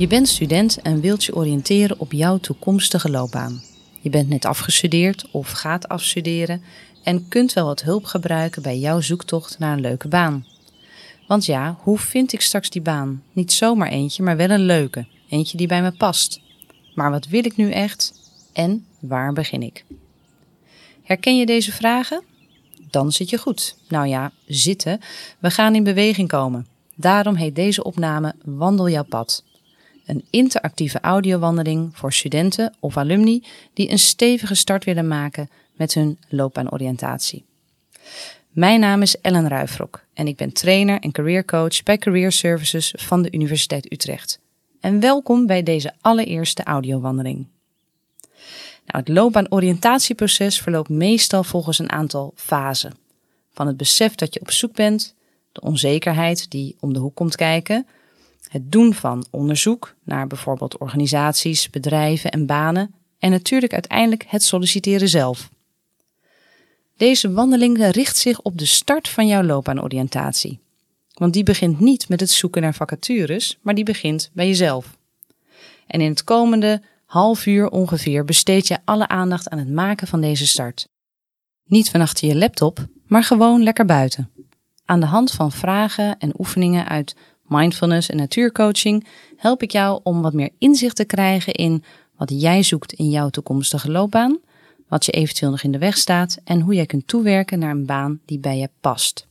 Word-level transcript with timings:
Je 0.00 0.06
bent 0.06 0.28
student 0.28 0.82
en 0.82 1.00
wilt 1.00 1.24
je 1.24 1.34
oriënteren 1.34 1.98
op 1.98 2.12
jouw 2.12 2.38
toekomstige 2.38 3.10
loopbaan. 3.10 3.62
Je 4.00 4.10
bent 4.10 4.28
net 4.28 4.44
afgestudeerd 4.44 5.26
of 5.30 5.50
gaat 5.50 5.88
afstuderen 5.88 6.62
en 7.02 7.28
kunt 7.28 7.52
wel 7.52 7.64
wat 7.64 7.82
hulp 7.82 8.04
gebruiken 8.04 8.62
bij 8.62 8.78
jouw 8.78 9.00
zoektocht 9.00 9.58
naar 9.58 9.72
een 9.72 9.80
leuke 9.80 10.08
baan. 10.08 10.46
Want 11.26 11.46
ja, 11.46 11.78
hoe 11.82 11.98
vind 11.98 12.32
ik 12.32 12.40
straks 12.40 12.70
die 12.70 12.82
baan? 12.82 13.22
Niet 13.32 13.52
zomaar 13.52 13.88
eentje, 13.88 14.22
maar 14.22 14.36
wel 14.36 14.50
een 14.50 14.64
leuke. 14.66 15.06
Eentje 15.28 15.56
die 15.56 15.66
bij 15.66 15.82
me 15.82 15.92
past. 15.92 16.40
Maar 16.94 17.10
wat 17.10 17.26
wil 17.26 17.44
ik 17.44 17.56
nu 17.56 17.70
echt? 17.70 18.12
En 18.52 18.86
waar 18.98 19.32
begin 19.32 19.62
ik? 19.62 19.84
Herken 21.02 21.38
je 21.38 21.46
deze 21.46 21.72
vragen? 21.72 22.22
Dan 22.90 23.12
zit 23.12 23.30
je 23.30 23.38
goed. 23.38 23.76
Nou 23.88 24.06
ja, 24.06 24.32
zitten. 24.46 25.00
We 25.38 25.50
gaan 25.50 25.74
in 25.74 25.84
beweging 25.84 26.28
komen. 26.28 26.66
Daarom 26.94 27.34
heet 27.34 27.54
deze 27.54 27.84
opname 27.84 28.34
Wandel 28.44 28.88
jouw 28.88 29.04
pad. 29.04 29.42
Een 30.10 30.24
interactieve 30.30 31.00
audiowandeling 31.00 31.96
voor 31.96 32.12
studenten 32.12 32.74
of 32.80 32.96
alumni 32.96 33.44
die 33.72 33.90
een 33.90 33.98
stevige 33.98 34.54
start 34.54 34.84
willen 34.84 35.08
maken 35.08 35.50
met 35.72 35.94
hun 35.94 36.18
loopbaanoriëntatie. 36.28 37.44
Mijn 38.50 38.80
naam 38.80 39.02
is 39.02 39.20
Ellen 39.20 39.48
Ruifrok 39.48 40.04
en 40.14 40.26
ik 40.26 40.36
ben 40.36 40.52
trainer 40.52 41.00
en 41.00 41.12
careercoach 41.12 41.82
bij 41.82 41.98
Career 41.98 42.32
Services 42.32 42.94
van 42.96 43.22
de 43.22 43.30
Universiteit 43.30 43.92
Utrecht. 43.92 44.40
En 44.80 45.00
welkom 45.00 45.46
bij 45.46 45.62
deze 45.62 45.92
allereerste 46.00 46.62
audiowandeling. 46.62 47.46
Nou, 48.86 49.04
het 49.04 49.08
loopbaanoriëntatieproces 49.08 50.60
verloopt 50.60 50.88
meestal 50.88 51.44
volgens 51.44 51.78
een 51.78 51.92
aantal 51.92 52.32
fasen. 52.36 52.94
Van 53.52 53.66
het 53.66 53.76
besef 53.76 54.14
dat 54.14 54.34
je 54.34 54.40
op 54.40 54.50
zoek 54.50 54.74
bent, 54.74 55.14
de 55.52 55.60
onzekerheid 55.60 56.50
die 56.50 56.76
om 56.80 56.92
de 56.92 56.98
hoek 56.98 57.14
komt 57.14 57.36
kijken, 57.36 57.86
het 58.50 58.72
doen 58.72 58.94
van 58.94 59.26
onderzoek 59.30 59.94
naar 60.04 60.26
bijvoorbeeld 60.26 60.78
organisaties, 60.78 61.70
bedrijven 61.70 62.30
en 62.30 62.46
banen 62.46 62.94
en 63.18 63.30
natuurlijk 63.30 63.72
uiteindelijk 63.72 64.24
het 64.26 64.42
solliciteren 64.42 65.08
zelf. 65.08 65.50
Deze 66.96 67.32
wandeling 67.32 67.90
richt 67.90 68.16
zich 68.16 68.40
op 68.40 68.58
de 68.58 68.66
start 68.66 69.08
van 69.08 69.26
jouw 69.26 69.42
loopbaanoriëntatie. 69.42 70.58
Want 71.14 71.32
die 71.32 71.42
begint 71.42 71.80
niet 71.80 72.08
met 72.08 72.20
het 72.20 72.30
zoeken 72.30 72.62
naar 72.62 72.74
vacatures, 72.74 73.58
maar 73.62 73.74
die 73.74 73.84
begint 73.84 74.30
bij 74.32 74.46
jezelf. 74.46 74.96
En 75.86 76.00
in 76.00 76.10
het 76.10 76.24
komende 76.24 76.82
half 77.04 77.46
uur 77.46 77.68
ongeveer 77.68 78.24
besteed 78.24 78.68
je 78.68 78.78
alle 78.84 79.08
aandacht 79.08 79.48
aan 79.48 79.58
het 79.58 79.70
maken 79.70 80.06
van 80.06 80.20
deze 80.20 80.46
start. 80.46 80.88
Niet 81.64 81.90
van 81.90 82.00
achter 82.00 82.28
je 82.28 82.36
laptop, 82.36 82.86
maar 83.06 83.24
gewoon 83.24 83.62
lekker 83.62 83.84
buiten. 83.84 84.30
Aan 84.84 85.00
de 85.00 85.06
hand 85.06 85.30
van 85.30 85.52
vragen 85.52 86.18
en 86.18 86.34
oefeningen 86.38 86.88
uit 86.88 87.14
mindfulness 87.50 88.08
en 88.08 88.16
natuurcoaching 88.16 89.06
help 89.36 89.62
ik 89.62 89.70
jou 89.70 90.00
om 90.02 90.22
wat 90.22 90.32
meer 90.32 90.50
inzicht 90.58 90.96
te 90.96 91.04
krijgen 91.04 91.52
in 91.52 91.84
wat 92.16 92.32
jij 92.40 92.62
zoekt 92.62 92.92
in 92.92 93.10
jouw 93.10 93.28
toekomstige 93.28 93.90
loopbaan, 93.90 94.38
wat 94.88 95.04
je 95.04 95.12
eventueel 95.12 95.50
nog 95.50 95.62
in 95.62 95.72
de 95.72 95.78
weg 95.78 95.96
staat 95.96 96.38
en 96.44 96.60
hoe 96.60 96.74
jij 96.74 96.86
kunt 96.86 97.06
toewerken 97.06 97.58
naar 97.58 97.70
een 97.70 97.86
baan 97.86 98.20
die 98.26 98.38
bij 98.38 98.58
je 98.58 98.68
past. 98.80 99.26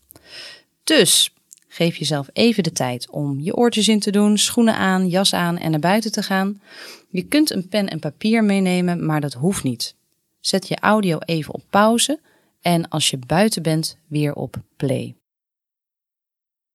Dus 0.83 1.33
geef 1.67 1.95
jezelf 1.95 2.29
even 2.33 2.63
de 2.63 2.71
tijd 2.71 3.09
om 3.09 3.39
je 3.39 3.55
oortjes 3.55 3.87
in 3.87 3.99
te 3.99 4.11
doen, 4.11 4.37
schoenen 4.37 4.75
aan, 4.75 5.07
jas 5.07 5.33
aan 5.33 5.57
en 5.57 5.71
naar 5.71 5.79
buiten 5.79 6.11
te 6.11 6.23
gaan. 6.23 6.61
Je 7.09 7.23
kunt 7.23 7.51
een 7.51 7.67
pen 7.67 7.87
en 7.87 7.99
papier 7.99 8.43
meenemen, 8.43 9.05
maar 9.05 9.21
dat 9.21 9.33
hoeft 9.33 9.63
niet. 9.63 9.95
Zet 10.39 10.67
je 10.67 10.79
audio 10.79 11.17
even 11.17 11.53
op 11.53 11.63
pauze 11.69 12.19
en 12.61 12.89
als 12.89 13.09
je 13.09 13.19
buiten 13.27 13.63
bent, 13.63 13.97
weer 14.07 14.33
op 14.33 14.55
play. 14.77 15.18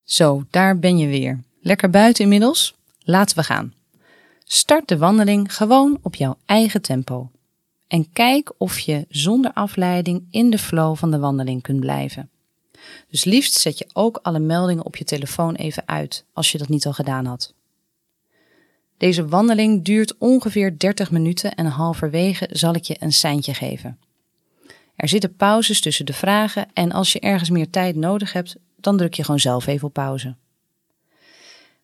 Zo, 0.04 0.44
daar 0.50 0.78
ben 0.78 0.98
je 0.98 1.06
weer. 1.06 1.40
Lekker 1.60 1.90
buiten 1.90 2.22
inmiddels? 2.24 2.74
Laten 3.00 3.36
we 3.36 3.42
gaan. 3.42 3.74
Start 4.44 4.88
de 4.88 4.98
wandeling 4.98 5.54
gewoon 5.54 5.98
op 6.02 6.14
jouw 6.14 6.36
eigen 6.46 6.82
tempo. 6.82 7.30
En 7.88 8.12
kijk 8.12 8.52
of 8.58 8.78
je 8.78 9.06
zonder 9.08 9.52
afleiding 9.52 10.26
in 10.30 10.50
de 10.50 10.58
flow 10.58 10.96
van 10.96 11.10
de 11.10 11.18
wandeling 11.18 11.62
kunt 11.62 11.80
blijven. 11.80 12.30
Dus 13.10 13.24
liefst 13.24 13.54
zet 13.54 13.78
je 13.78 13.86
ook 13.92 14.18
alle 14.22 14.38
meldingen 14.38 14.84
op 14.84 14.96
je 14.96 15.04
telefoon 15.04 15.54
even 15.54 15.82
uit, 15.86 16.24
als 16.32 16.52
je 16.52 16.58
dat 16.58 16.68
niet 16.68 16.86
al 16.86 16.92
gedaan 16.92 17.26
had. 17.26 17.54
Deze 18.96 19.28
wandeling 19.28 19.84
duurt 19.84 20.18
ongeveer 20.18 20.78
30 20.78 21.10
minuten 21.10 21.54
en 21.54 21.66
halverwege 21.66 22.48
zal 22.50 22.74
ik 22.74 22.84
je 22.84 22.96
een 22.98 23.12
seintje 23.12 23.54
geven. 23.54 23.98
Er 24.96 25.08
zitten 25.08 25.36
pauzes 25.36 25.80
tussen 25.80 26.06
de 26.06 26.12
vragen 26.12 26.66
en 26.72 26.92
als 26.92 27.12
je 27.12 27.20
ergens 27.20 27.50
meer 27.50 27.70
tijd 27.70 27.96
nodig 27.96 28.32
hebt, 28.32 28.56
dan 28.84 28.96
druk 28.96 29.14
je 29.14 29.24
gewoon 29.24 29.40
zelf 29.40 29.66
even 29.66 29.86
op 29.86 29.92
pauze. 29.92 30.34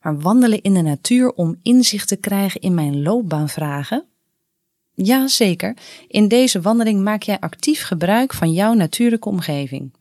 Maar 0.03 0.21
wandelen 0.21 0.63
in 0.63 0.75
de 0.75 0.83
natuur 0.83 1.33
om 1.33 1.59
inzicht 1.63 2.09
te 2.09 2.17
krijgen 2.17 2.61
in 2.61 2.75
mijn 2.75 3.03
loopbaanvragen? 3.03 4.05
Ja, 4.95 5.29
zeker. 5.29 5.77
In 6.09 6.29
deze 6.29 6.61
wandeling 6.61 7.03
maak 7.03 7.23
jij 7.23 7.41
actief 7.41 7.83
gebruik 7.83 8.35
van 8.35 8.53
jouw 8.53 8.73
natuurlijke 8.73 9.29
omgeving. 9.29 9.93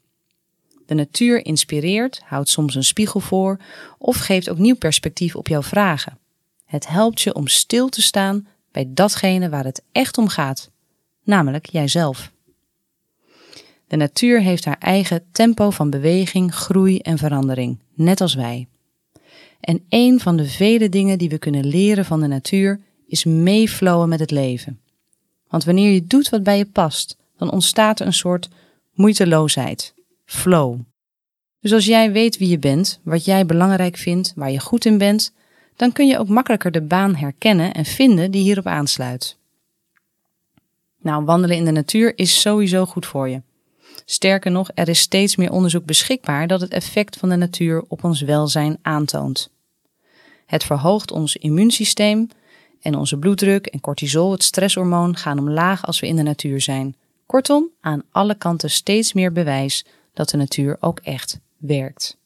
De 0.86 0.94
natuur 0.94 1.44
inspireert, 1.44 2.20
houdt 2.24 2.48
soms 2.48 2.74
een 2.74 2.84
spiegel 2.84 3.20
voor 3.20 3.58
of 3.98 4.16
geeft 4.16 4.50
ook 4.50 4.58
nieuw 4.58 4.76
perspectief 4.76 5.36
op 5.36 5.48
jouw 5.48 5.62
vragen. 5.62 6.18
Het 6.64 6.88
helpt 6.88 7.20
je 7.20 7.34
om 7.34 7.46
stil 7.46 7.88
te 7.88 8.02
staan 8.02 8.46
bij 8.72 8.86
datgene 8.88 9.48
waar 9.48 9.64
het 9.64 9.82
echt 9.92 10.18
om 10.18 10.28
gaat, 10.28 10.70
namelijk 11.24 11.66
jijzelf. 11.66 12.30
De 13.90 13.96
natuur 13.96 14.40
heeft 14.40 14.64
haar 14.64 14.78
eigen 14.78 15.22
tempo 15.32 15.70
van 15.70 15.90
beweging, 15.90 16.54
groei 16.54 16.98
en 16.98 17.18
verandering, 17.18 17.78
net 17.94 18.20
als 18.20 18.34
wij. 18.34 18.66
En 19.60 19.82
een 19.88 20.20
van 20.20 20.36
de 20.36 20.44
vele 20.44 20.88
dingen 20.88 21.18
die 21.18 21.28
we 21.28 21.38
kunnen 21.38 21.66
leren 21.66 22.04
van 22.04 22.20
de 22.20 22.26
natuur 22.26 22.80
is 23.06 23.24
meeflowen 23.24 24.08
met 24.08 24.20
het 24.20 24.30
leven. 24.30 24.80
Want 25.48 25.64
wanneer 25.64 25.92
je 25.92 26.06
doet 26.06 26.28
wat 26.28 26.42
bij 26.42 26.58
je 26.58 26.64
past, 26.64 27.16
dan 27.36 27.50
ontstaat 27.50 28.00
er 28.00 28.06
een 28.06 28.12
soort 28.12 28.48
moeiteloosheid, 28.94 29.94
flow. 30.24 30.78
Dus 31.60 31.72
als 31.72 31.84
jij 31.84 32.12
weet 32.12 32.38
wie 32.38 32.48
je 32.48 32.58
bent, 32.58 33.00
wat 33.02 33.24
jij 33.24 33.46
belangrijk 33.46 33.96
vindt, 33.96 34.32
waar 34.36 34.50
je 34.50 34.60
goed 34.60 34.84
in 34.84 34.98
bent, 34.98 35.32
dan 35.76 35.92
kun 35.92 36.06
je 36.06 36.18
ook 36.18 36.28
makkelijker 36.28 36.70
de 36.70 36.82
baan 36.82 37.14
herkennen 37.14 37.74
en 37.74 37.84
vinden 37.84 38.30
die 38.30 38.42
hierop 38.42 38.66
aansluit. 38.66 39.36
Nou, 41.00 41.24
wandelen 41.24 41.56
in 41.56 41.64
de 41.64 41.70
natuur 41.70 42.18
is 42.18 42.40
sowieso 42.40 42.86
goed 42.86 43.06
voor 43.06 43.28
je. 43.28 43.42
Sterker 44.04 44.50
nog, 44.50 44.70
er 44.74 44.88
is 44.88 44.98
steeds 44.98 45.36
meer 45.36 45.50
onderzoek 45.50 45.84
beschikbaar 45.84 46.46
dat 46.46 46.60
het 46.60 46.72
effect 46.72 47.16
van 47.16 47.28
de 47.28 47.36
natuur 47.36 47.84
op 47.88 48.04
ons 48.04 48.20
welzijn 48.20 48.78
aantoont. 48.82 49.50
Het 50.46 50.64
verhoogt 50.64 51.10
ons 51.10 51.36
immuunsysteem 51.36 52.28
en 52.82 52.94
onze 52.94 53.16
bloeddruk 53.18 53.66
en 53.66 53.80
cortisol, 53.80 54.32
het 54.32 54.42
stresshormoon, 54.42 55.16
gaan 55.16 55.38
omlaag 55.38 55.86
als 55.86 56.00
we 56.00 56.06
in 56.06 56.16
de 56.16 56.22
natuur 56.22 56.60
zijn. 56.60 56.96
Kortom, 57.26 57.68
aan 57.80 58.02
alle 58.10 58.34
kanten 58.34 58.70
steeds 58.70 59.12
meer 59.12 59.32
bewijs 59.32 59.84
dat 60.14 60.28
de 60.28 60.36
natuur 60.36 60.76
ook 60.80 60.98
echt 60.98 61.40
werkt. 61.56 62.18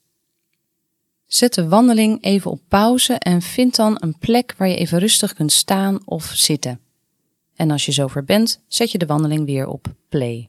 Zet 1.26 1.54
de 1.54 1.68
wandeling 1.68 2.22
even 2.22 2.50
op 2.50 2.60
pauze 2.68 3.14
en 3.14 3.42
vind 3.42 3.76
dan 3.76 3.96
een 4.00 4.18
plek 4.18 4.54
waar 4.58 4.68
je 4.68 4.76
even 4.76 4.98
rustig 4.98 5.34
kunt 5.34 5.52
staan 5.52 6.00
of 6.04 6.24
zitten. 6.24 6.80
En 7.54 7.70
als 7.70 7.86
je 7.86 7.92
zover 7.92 8.24
bent, 8.24 8.60
zet 8.68 8.90
je 8.90 8.98
de 8.98 9.06
wandeling 9.06 9.46
weer 9.46 9.66
op 9.66 9.86
play. 10.08 10.48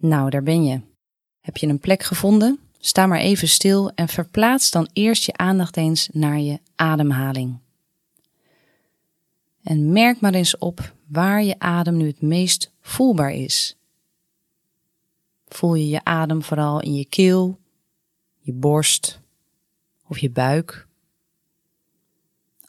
Nou, 0.00 0.30
daar 0.30 0.42
ben 0.42 0.64
je. 0.64 0.80
Heb 1.40 1.56
je 1.56 1.66
een 1.66 1.78
plek 1.78 2.02
gevonden? 2.02 2.58
Sta 2.78 3.06
maar 3.06 3.18
even 3.18 3.48
stil 3.48 3.90
en 3.94 4.08
verplaats 4.08 4.70
dan 4.70 4.88
eerst 4.92 5.24
je 5.24 5.36
aandacht 5.36 5.76
eens 5.76 6.08
naar 6.12 6.38
je 6.38 6.60
ademhaling. 6.74 7.58
En 9.62 9.92
merk 9.92 10.20
maar 10.20 10.34
eens 10.34 10.58
op 10.58 10.94
waar 11.06 11.42
je 11.42 11.58
adem 11.58 11.96
nu 11.96 12.06
het 12.06 12.20
meest 12.20 12.72
voelbaar 12.80 13.32
is. 13.32 13.76
Voel 15.48 15.74
je 15.74 15.88
je 15.88 16.04
adem 16.04 16.42
vooral 16.42 16.80
in 16.80 16.94
je 16.94 17.04
keel, 17.04 17.58
je 18.38 18.52
borst 18.52 19.20
of 20.06 20.18
je 20.18 20.30
buik? 20.30 20.86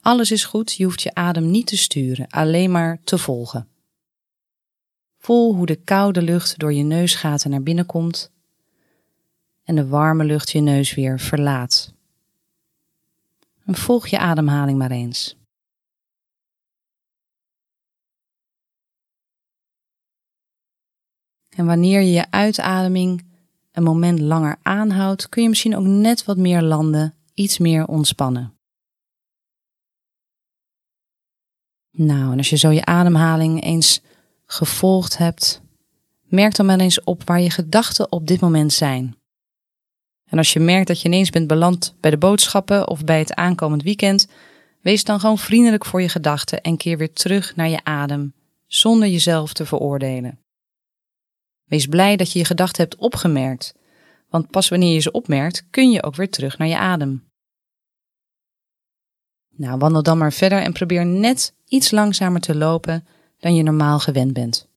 Alles 0.01 0.31
is 0.31 0.45
goed, 0.45 0.73
je 0.73 0.83
hoeft 0.83 1.01
je 1.01 1.13
adem 1.13 1.51
niet 1.51 1.67
te 1.67 1.77
sturen, 1.77 2.27
alleen 2.27 2.71
maar 2.71 2.99
te 3.03 3.17
volgen. 3.17 3.68
Voel 5.29 5.55
hoe 5.55 5.65
de 5.65 5.75
koude 5.75 6.21
lucht 6.21 6.59
door 6.59 6.73
je 6.73 6.83
neusgaten 6.83 7.49
naar 7.49 7.63
binnen 7.63 7.85
komt 7.85 8.31
en 9.63 9.75
de 9.75 9.87
warme 9.87 10.23
lucht 10.23 10.51
je 10.51 10.59
neus 10.59 10.93
weer 10.93 11.19
verlaat. 11.19 11.93
En 13.65 13.75
volg 13.75 14.07
je 14.07 14.19
ademhaling 14.19 14.77
maar 14.77 14.91
eens. 14.91 15.37
En 21.49 21.65
wanneer 21.65 22.01
je 22.01 22.11
je 22.11 22.31
uitademing 22.31 23.25
een 23.71 23.83
moment 23.83 24.19
langer 24.19 24.57
aanhoudt, 24.61 25.29
kun 25.29 25.43
je 25.43 25.49
misschien 25.49 25.75
ook 25.75 25.85
net 25.85 26.25
wat 26.25 26.37
meer 26.37 26.61
landen, 26.61 27.15
iets 27.33 27.57
meer 27.57 27.85
ontspannen. 27.85 28.53
Nou, 31.91 32.31
en 32.31 32.37
als 32.37 32.49
je 32.49 32.57
zo 32.57 32.69
je 32.69 32.85
ademhaling 32.85 33.63
eens 33.63 34.01
gevolgd 34.51 35.17
hebt, 35.17 35.61
merk 36.23 36.55
dan 36.55 36.65
maar 36.65 36.79
eens 36.79 37.03
op 37.03 37.23
waar 37.25 37.41
je 37.41 37.49
gedachten 37.49 38.11
op 38.11 38.27
dit 38.27 38.39
moment 38.39 38.73
zijn. 38.73 39.17
En 40.25 40.37
als 40.37 40.53
je 40.53 40.59
merkt 40.59 40.87
dat 40.87 41.01
je 41.01 41.07
ineens 41.07 41.29
bent 41.29 41.47
beland 41.47 41.95
bij 41.99 42.11
de 42.11 42.17
boodschappen 42.17 42.87
of 42.87 43.03
bij 43.03 43.19
het 43.19 43.33
aankomend 43.33 43.83
weekend, 43.83 44.27
wees 44.81 45.03
dan 45.03 45.19
gewoon 45.19 45.37
vriendelijk 45.37 45.85
voor 45.85 46.01
je 46.01 46.09
gedachten 46.09 46.61
en 46.61 46.77
keer 46.77 46.97
weer 46.97 47.13
terug 47.13 47.55
naar 47.55 47.69
je 47.69 47.83
adem, 47.83 48.33
zonder 48.67 49.07
jezelf 49.07 49.53
te 49.53 49.65
veroordelen. 49.65 50.39
Wees 51.65 51.85
blij 51.85 52.15
dat 52.15 52.31
je 52.31 52.39
je 52.39 52.45
gedachten 52.45 52.83
hebt 52.83 52.95
opgemerkt, 52.95 53.73
want 54.29 54.49
pas 54.49 54.69
wanneer 54.69 54.93
je 54.93 54.99
ze 54.99 55.11
opmerkt, 55.11 55.67
kun 55.69 55.91
je 55.91 56.03
ook 56.03 56.15
weer 56.15 56.29
terug 56.29 56.57
naar 56.57 56.67
je 56.67 56.77
adem. 56.77 57.27
Nou, 59.55 59.77
wandel 59.77 60.03
dan 60.03 60.17
maar 60.17 60.33
verder 60.33 60.61
en 60.61 60.73
probeer 60.73 61.05
net 61.05 61.53
iets 61.65 61.91
langzamer 61.91 62.41
te 62.41 62.55
lopen 62.55 63.07
dan 63.39 63.55
je 63.55 63.63
normaal 63.63 63.99
gewend 63.99 64.33
bent. 64.33 64.67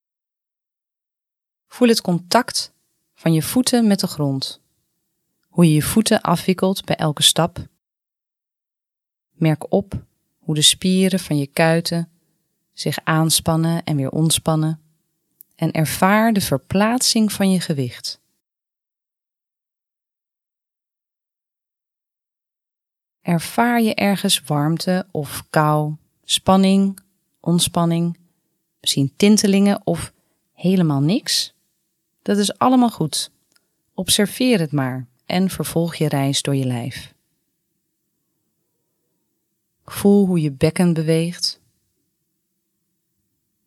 Voel 1.67 1.89
het 1.89 2.01
contact 2.01 2.73
van 3.15 3.33
je 3.33 3.43
voeten 3.43 3.87
met 3.87 4.01
de 4.01 4.07
grond. 4.07 4.61
Hoe 5.49 5.65
je 5.65 5.75
je 5.75 5.83
voeten 5.83 6.21
afwikkelt 6.21 6.85
bij 6.85 6.97
elke 6.97 7.23
stap. 7.23 7.67
Merk 9.31 9.73
op 9.73 10.05
hoe 10.39 10.55
de 10.55 10.63
spieren 10.63 11.19
van 11.19 11.39
je 11.39 11.47
kuiten 11.47 12.11
zich 12.73 12.99
aanspannen 13.05 13.85
en 13.85 13.97
weer 13.97 14.11
ontspannen. 14.11 14.81
En 15.55 15.73
ervaar 15.73 16.33
de 16.33 16.41
verplaatsing 16.41 17.33
van 17.33 17.51
je 17.51 17.61
gewicht. 17.61 18.21
Ervaar 23.21 23.81
je 23.81 23.95
ergens 23.95 24.43
warmte 24.43 25.07
of 25.11 25.45
kou, 25.51 25.95
spanning, 26.23 26.99
ontspanning, 27.41 28.19
misschien 28.83 29.13
tintelingen 29.17 29.81
of 29.85 30.13
helemaal 30.53 31.01
niks? 31.01 31.55
Dat 32.23 32.37
is 32.37 32.59
allemaal 32.59 32.91
goed. 32.91 33.31
Observeer 33.95 34.59
het 34.61 34.73
maar 34.73 35.07
en 35.27 35.51
vervolg 35.51 35.95
je 35.95 36.09
reis 36.09 36.43
door 36.43 36.55
je 36.55 36.65
lijf. 36.65 37.15
Voel 39.85 40.27
hoe 40.27 40.41
je 40.41 40.53
bekken 40.53 40.93
beweegt. 40.93 41.61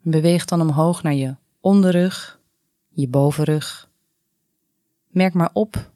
Beweeg 0.02 0.46
dan 0.46 0.62
omhoog 0.62 1.04
naar 1.04 1.14
je 1.14 1.36
onderrug, 1.60 2.40
je 2.90 3.08
bovenrug. 3.08 3.90
Merk 5.08 5.34
maar 5.34 5.50
op, 5.54 5.92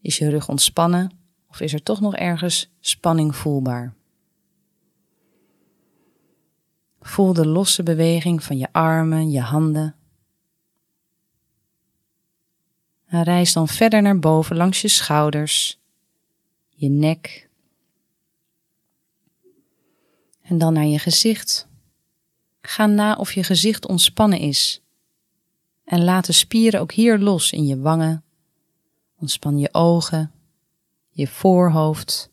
is 0.00 0.18
je 0.18 0.30
rug 0.30 0.48
ontspannen 0.48 1.10
of 1.48 1.60
is 1.60 1.72
er 1.72 1.82
toch 1.82 2.00
nog 2.00 2.16
ergens 2.16 2.70
spanning 2.80 3.36
voelbaar? 3.36 3.94
Voel 7.02 7.32
de 7.32 7.46
losse 7.46 7.82
beweging 7.82 8.42
van 8.42 8.58
je 8.58 8.68
armen, 8.72 9.30
je 9.30 9.40
handen. 9.40 9.94
En 13.06 13.22
reis 13.22 13.52
dan 13.52 13.68
verder 13.68 14.02
naar 14.02 14.18
boven 14.18 14.56
langs 14.56 14.80
je 14.80 14.88
schouders, 14.88 15.78
je 16.68 16.88
nek. 16.88 17.48
En 20.42 20.58
dan 20.58 20.72
naar 20.72 20.84
je 20.84 20.98
gezicht. 20.98 21.68
Ga 22.60 22.86
na 22.86 23.16
of 23.16 23.32
je 23.32 23.44
gezicht 23.44 23.86
ontspannen 23.86 24.38
is. 24.38 24.82
En 25.84 26.04
laat 26.04 26.26
de 26.26 26.32
spieren 26.32 26.80
ook 26.80 26.92
hier 26.92 27.18
los 27.18 27.52
in 27.52 27.66
je 27.66 27.80
wangen. 27.80 28.24
Ontspan 29.18 29.58
je 29.58 29.68
ogen, 29.72 30.32
je 31.10 31.28
voorhoofd. 31.28 32.30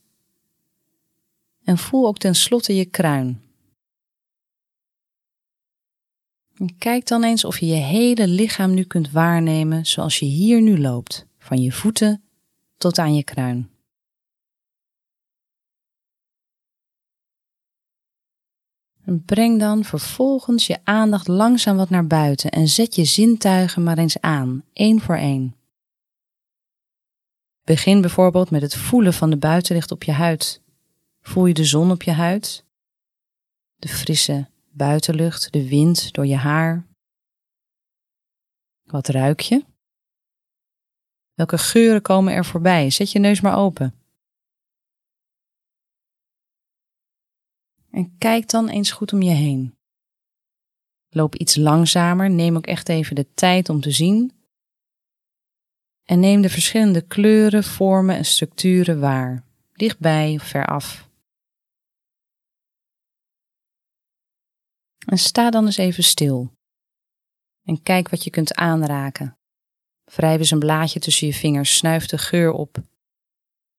En 1.63 1.77
voel 1.77 2.07
ook 2.07 2.17
tenslotte 2.17 2.75
je 2.75 2.85
kruin. 2.85 3.48
Kijk 6.77 7.07
dan 7.07 7.23
eens 7.23 7.45
of 7.45 7.59
je 7.59 7.65
je 7.65 7.73
hele 7.73 8.27
lichaam 8.27 8.73
nu 8.73 8.83
kunt 8.83 9.11
waarnemen 9.11 9.85
zoals 9.85 10.19
je 10.19 10.25
hier 10.25 10.61
nu 10.61 10.79
loopt, 10.79 11.25
van 11.37 11.61
je 11.61 11.71
voeten 11.71 12.23
tot 12.77 12.97
aan 12.97 13.15
je 13.15 13.23
kruin. 13.23 13.69
En 19.05 19.23
breng 19.25 19.59
dan 19.59 19.83
vervolgens 19.83 20.67
je 20.67 20.79
aandacht 20.83 21.27
langzaam 21.27 21.77
wat 21.77 21.89
naar 21.89 22.07
buiten 22.07 22.51
en 22.51 22.67
zet 22.67 22.95
je 22.95 23.05
zintuigen 23.05 23.83
maar 23.83 23.97
eens 23.97 24.21
aan, 24.21 24.63
één 24.73 25.01
voor 25.01 25.15
één. 25.15 25.55
Begin 27.63 28.01
bijvoorbeeld 28.01 28.49
met 28.49 28.61
het 28.61 28.75
voelen 28.75 29.13
van 29.13 29.29
de 29.29 29.37
buitenlicht 29.37 29.91
op 29.91 30.03
je 30.03 30.11
huid. 30.11 30.61
Voel 31.21 31.45
je 31.45 31.53
de 31.53 31.65
zon 31.65 31.91
op 31.91 32.03
je 32.03 32.11
huid? 32.11 32.65
De 33.75 33.87
frisse 33.87 34.47
buitenlucht, 34.71 35.51
de 35.53 35.69
wind 35.69 36.13
door 36.13 36.25
je 36.25 36.35
haar. 36.35 36.87
Wat 38.83 39.07
ruik 39.07 39.39
je? 39.39 39.65
Welke 41.33 41.57
geuren 41.57 42.01
komen 42.01 42.33
er 42.33 42.45
voorbij? 42.45 42.89
Zet 42.89 43.11
je 43.11 43.19
neus 43.19 43.41
maar 43.41 43.57
open. 43.57 43.93
En 47.91 48.17
kijk 48.17 48.49
dan 48.49 48.69
eens 48.69 48.91
goed 48.91 49.13
om 49.13 49.21
je 49.21 49.33
heen. 49.33 49.77
Loop 51.09 51.35
iets 51.35 51.55
langzamer, 51.55 52.29
neem 52.29 52.55
ook 52.55 52.67
echt 52.67 52.89
even 52.89 53.15
de 53.15 53.33
tijd 53.33 53.69
om 53.69 53.81
te 53.81 53.91
zien. 53.91 54.31
En 56.03 56.19
neem 56.19 56.41
de 56.41 56.49
verschillende 56.49 57.01
kleuren, 57.01 57.63
vormen 57.63 58.15
en 58.15 58.25
structuren 58.25 58.99
waar, 58.99 59.43
dichtbij 59.73 60.33
of 60.33 60.43
veraf. 60.43 61.08
En 65.09 65.17
sta 65.17 65.49
dan 65.49 65.65
eens 65.65 65.77
even 65.77 66.03
stil. 66.03 66.53
En 67.63 67.83
kijk 67.83 68.09
wat 68.09 68.23
je 68.23 68.29
kunt 68.29 68.53
aanraken. 68.53 69.37
Wrijf 70.03 70.39
eens 70.39 70.51
een 70.51 70.59
blaadje 70.59 70.99
tussen 70.99 71.27
je 71.27 71.33
vingers, 71.33 71.77
snuif 71.77 72.05
de 72.05 72.17
geur 72.17 72.51
op. 72.51 72.83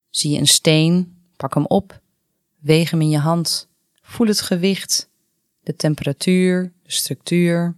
Zie 0.08 0.30
je 0.30 0.38
een 0.38 0.46
steen, 0.46 1.22
pak 1.36 1.54
hem 1.54 1.66
op, 1.66 2.00
weeg 2.58 2.90
hem 2.90 3.00
in 3.00 3.08
je 3.08 3.18
hand, 3.18 3.68
voel 4.02 4.26
het 4.26 4.40
gewicht, 4.40 5.10
de 5.60 5.76
temperatuur, 5.76 6.72
de 6.82 6.92
structuur. 6.92 7.76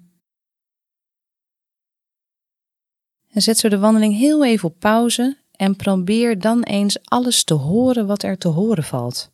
En 3.28 3.42
zet 3.42 3.58
zo 3.58 3.68
de 3.68 3.78
wandeling 3.78 4.14
heel 4.14 4.44
even 4.44 4.68
op 4.68 4.78
pauze 4.78 5.38
en 5.50 5.76
probeer 5.76 6.38
dan 6.38 6.62
eens 6.62 7.04
alles 7.04 7.44
te 7.44 7.54
horen 7.54 8.06
wat 8.06 8.22
er 8.22 8.38
te 8.38 8.48
horen 8.48 8.84
valt. 8.84 9.32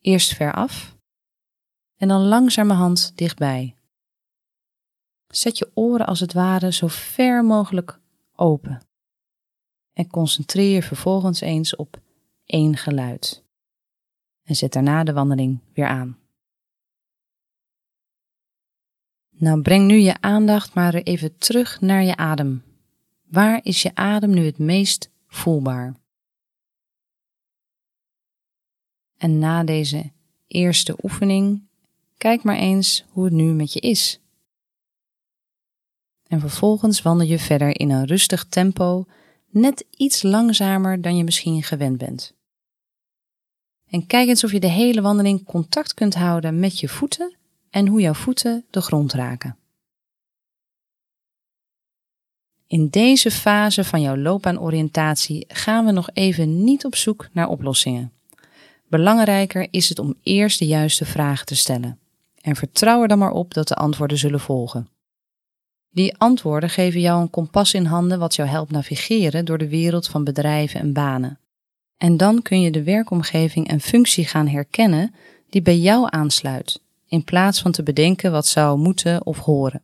Eerst 0.00 0.34
ver 0.34 0.54
af 0.54 0.95
en 1.96 2.08
dan 2.08 2.20
langzamerhand 2.20 3.12
dichtbij. 3.14 3.74
Zet 5.26 5.58
je 5.58 5.70
oren 5.74 6.06
als 6.06 6.20
het 6.20 6.32
ware 6.32 6.72
zo 6.72 6.86
ver 6.86 7.44
mogelijk 7.44 8.00
open 8.32 8.86
en 9.96 10.06
concentreer 10.06 10.74
je 10.74 10.82
vervolgens 10.82 11.40
eens 11.40 11.76
op 11.76 12.00
één 12.44 12.76
geluid. 12.76 13.44
En 14.42 14.54
zet 14.54 14.72
daarna 14.72 15.04
de 15.04 15.12
wandeling 15.12 15.60
weer 15.72 15.86
aan. 15.86 16.18
Nou, 19.30 19.62
breng 19.62 19.86
nu 19.86 19.96
je 19.96 20.20
aandacht 20.20 20.74
maar 20.74 20.94
even 20.94 21.38
terug 21.38 21.80
naar 21.80 22.02
je 22.02 22.16
adem. 22.16 22.64
Waar 23.22 23.60
is 23.62 23.82
je 23.82 23.94
adem 23.94 24.30
nu 24.30 24.44
het 24.44 24.58
meest 24.58 25.10
voelbaar? 25.26 25.94
En 29.16 29.38
na 29.38 29.64
deze 29.64 30.12
eerste 30.46 30.96
oefening 31.02 31.68
Kijk 32.16 32.42
maar 32.42 32.56
eens 32.56 33.04
hoe 33.10 33.24
het 33.24 33.32
nu 33.32 33.52
met 33.52 33.72
je 33.72 33.80
is. 33.80 34.20
En 36.26 36.40
vervolgens 36.40 37.02
wandel 37.02 37.26
je 37.26 37.38
verder 37.38 37.80
in 37.80 37.90
een 37.90 38.06
rustig 38.06 38.44
tempo, 38.44 39.04
net 39.50 39.86
iets 39.90 40.22
langzamer 40.22 41.00
dan 41.00 41.16
je 41.16 41.24
misschien 41.24 41.62
gewend 41.62 41.98
bent. 41.98 42.34
En 43.86 44.06
kijk 44.06 44.28
eens 44.28 44.44
of 44.44 44.52
je 44.52 44.60
de 44.60 44.70
hele 44.70 45.00
wandeling 45.00 45.44
contact 45.44 45.94
kunt 45.94 46.14
houden 46.14 46.58
met 46.58 46.80
je 46.80 46.88
voeten 46.88 47.36
en 47.70 47.86
hoe 47.86 48.00
jouw 48.00 48.14
voeten 48.14 48.64
de 48.70 48.80
grond 48.80 49.12
raken. 49.12 49.56
In 52.66 52.88
deze 52.88 53.30
fase 53.30 53.84
van 53.84 54.00
jouw 54.00 54.16
loopbaanoriëntatie 54.16 55.44
gaan 55.48 55.84
we 55.84 55.92
nog 55.92 56.10
even 56.12 56.64
niet 56.64 56.84
op 56.84 56.96
zoek 56.96 57.28
naar 57.32 57.48
oplossingen. 57.48 58.12
Belangrijker 58.88 59.68
is 59.70 59.88
het 59.88 59.98
om 59.98 60.14
eerst 60.22 60.58
de 60.58 60.66
juiste 60.66 61.04
vragen 61.04 61.46
te 61.46 61.56
stellen 61.56 62.00
en 62.46 62.56
vertrouw 62.56 63.02
er 63.02 63.08
dan 63.08 63.18
maar 63.18 63.30
op 63.30 63.54
dat 63.54 63.68
de 63.68 63.74
antwoorden 63.74 64.18
zullen 64.18 64.40
volgen. 64.40 64.88
Die 65.90 66.16
antwoorden 66.16 66.70
geven 66.70 67.00
jou 67.00 67.20
een 67.20 67.30
kompas 67.30 67.74
in 67.74 67.84
handen 67.84 68.18
wat 68.18 68.34
jou 68.34 68.48
helpt 68.48 68.70
navigeren 68.70 69.44
door 69.44 69.58
de 69.58 69.68
wereld 69.68 70.08
van 70.08 70.24
bedrijven 70.24 70.80
en 70.80 70.92
banen. 70.92 71.38
En 71.96 72.16
dan 72.16 72.42
kun 72.42 72.60
je 72.60 72.70
de 72.70 72.82
werkomgeving 72.82 73.68
en 73.68 73.80
functie 73.80 74.24
gaan 74.24 74.48
herkennen 74.48 75.14
die 75.50 75.62
bij 75.62 75.78
jou 75.78 76.06
aansluit, 76.10 76.80
in 77.06 77.24
plaats 77.24 77.60
van 77.60 77.72
te 77.72 77.82
bedenken 77.82 78.32
wat 78.32 78.46
zou 78.46 78.78
moeten 78.78 79.26
of 79.26 79.38
horen. 79.38 79.82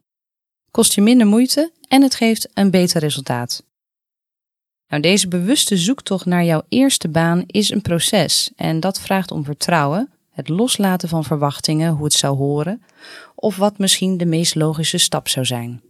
Kost 0.70 0.92
je 0.92 1.00
minder 1.00 1.26
moeite 1.26 1.72
en 1.88 2.02
het 2.02 2.14
geeft 2.14 2.48
een 2.54 2.70
beter 2.70 3.00
resultaat. 3.00 3.64
Nou, 4.88 5.02
deze 5.02 5.28
bewuste 5.28 5.76
zoektocht 5.76 6.24
naar 6.24 6.44
jouw 6.44 6.62
eerste 6.68 7.08
baan 7.08 7.44
is 7.46 7.70
een 7.70 7.82
proces 7.82 8.50
en 8.56 8.80
dat 8.80 9.00
vraagt 9.00 9.30
om 9.30 9.44
vertrouwen, 9.44 10.12
het 10.32 10.48
loslaten 10.48 11.08
van 11.08 11.24
verwachtingen, 11.24 11.92
hoe 11.92 12.04
het 12.04 12.12
zou 12.12 12.36
horen, 12.36 12.82
of 13.34 13.56
wat 13.56 13.78
misschien 13.78 14.16
de 14.16 14.26
meest 14.26 14.54
logische 14.54 14.98
stap 14.98 15.28
zou 15.28 15.46
zijn. 15.46 15.82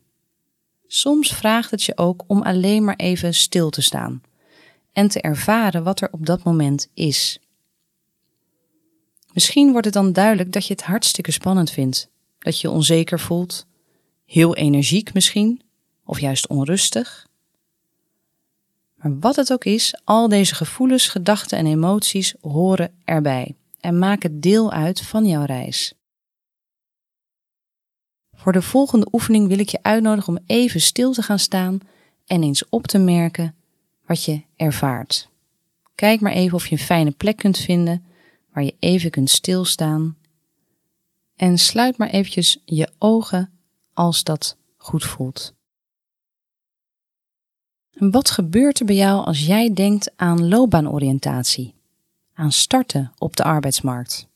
Soms 0.86 1.34
vraagt 1.34 1.70
het 1.70 1.82
je 1.82 1.96
ook 1.96 2.24
om 2.26 2.42
alleen 2.42 2.84
maar 2.84 2.96
even 2.96 3.34
stil 3.34 3.70
te 3.70 3.82
staan 3.82 4.22
en 4.92 5.08
te 5.08 5.20
ervaren 5.20 5.82
wat 5.82 6.00
er 6.00 6.08
op 6.10 6.26
dat 6.26 6.42
moment 6.42 6.88
is. 6.94 7.38
Misschien 9.32 9.70
wordt 9.70 9.84
het 9.84 9.94
dan 9.94 10.12
duidelijk 10.12 10.52
dat 10.52 10.66
je 10.66 10.72
het 10.72 10.82
hartstikke 10.82 11.30
spannend 11.30 11.70
vindt, 11.70 12.08
dat 12.38 12.60
je 12.60 12.70
onzeker 12.70 13.20
voelt, 13.20 13.66
heel 14.24 14.56
energiek 14.56 15.14
misschien, 15.14 15.62
of 16.04 16.20
juist 16.20 16.46
onrustig. 16.46 17.26
Maar 18.94 19.18
wat 19.18 19.36
het 19.36 19.52
ook 19.52 19.64
is, 19.64 20.00
al 20.04 20.28
deze 20.28 20.54
gevoelens, 20.54 21.08
gedachten 21.08 21.58
en 21.58 21.66
emoties 21.66 22.34
horen 22.40 22.94
erbij 23.04 23.54
en 23.82 23.98
maken 23.98 24.40
deel 24.40 24.72
uit 24.72 25.00
van 25.00 25.26
jouw 25.26 25.44
reis. 25.44 25.94
Voor 28.32 28.52
de 28.52 28.62
volgende 28.62 29.08
oefening 29.12 29.48
wil 29.48 29.58
ik 29.58 29.68
je 29.68 29.82
uitnodigen 29.82 30.36
om 30.36 30.42
even 30.46 30.80
stil 30.80 31.12
te 31.12 31.22
gaan 31.22 31.38
staan 31.38 31.78
en 32.26 32.42
eens 32.42 32.68
op 32.68 32.86
te 32.86 32.98
merken 32.98 33.54
wat 34.06 34.24
je 34.24 34.42
ervaart. 34.56 35.28
Kijk 35.94 36.20
maar 36.20 36.32
even 36.32 36.54
of 36.54 36.66
je 36.66 36.72
een 36.72 36.82
fijne 36.82 37.10
plek 37.10 37.36
kunt 37.36 37.58
vinden 37.58 38.04
waar 38.52 38.64
je 38.64 38.76
even 38.78 39.10
kunt 39.10 39.30
stilstaan. 39.30 40.16
En 41.36 41.58
sluit 41.58 41.96
maar 41.96 42.08
eventjes 42.08 42.62
je 42.64 42.92
ogen 42.98 43.50
als 43.92 44.24
dat 44.24 44.56
goed 44.76 45.04
voelt. 45.04 45.54
En 47.92 48.10
wat 48.10 48.30
gebeurt 48.30 48.80
er 48.80 48.86
bij 48.86 48.96
jou 48.96 49.24
als 49.24 49.46
jij 49.46 49.72
denkt 49.72 50.12
aan 50.16 50.48
loopbaanoriëntatie, 50.48 51.74
aan 52.34 52.52
starten 52.52 53.12
op 53.18 53.36
de 53.36 53.44
arbeidsmarkt? 53.44 54.28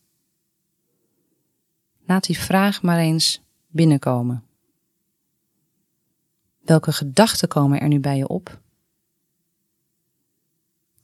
Laat 2.05 2.23
die 2.23 2.39
vraag 2.39 2.81
maar 2.81 2.97
eens 2.97 3.41
binnenkomen. 3.67 4.43
Welke 6.59 6.91
gedachten 6.91 7.47
komen 7.47 7.79
er 7.79 7.87
nu 7.87 7.99
bij 7.99 8.17
je 8.17 8.27
op? 8.27 8.59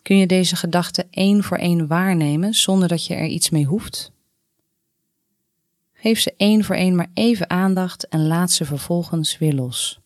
Kun 0.01 0.17
je 0.17 0.27
deze 0.27 0.55
gedachten 0.55 1.07
één 1.09 1.43
voor 1.43 1.57
één 1.57 1.87
waarnemen 1.87 2.53
zonder 2.53 2.87
dat 2.87 3.05
je 3.05 3.13
er 3.13 3.25
iets 3.25 3.49
mee 3.49 3.65
hoeft? 3.65 4.11
Geef 5.93 6.19
ze 6.19 6.33
één 6.37 6.63
voor 6.63 6.75
één 6.75 6.95
maar 6.95 7.09
even 7.13 7.49
aandacht 7.49 8.07
en 8.07 8.27
laat 8.27 8.51
ze 8.51 8.65
vervolgens 8.65 9.37
weer 9.37 9.53
los. 9.53 10.02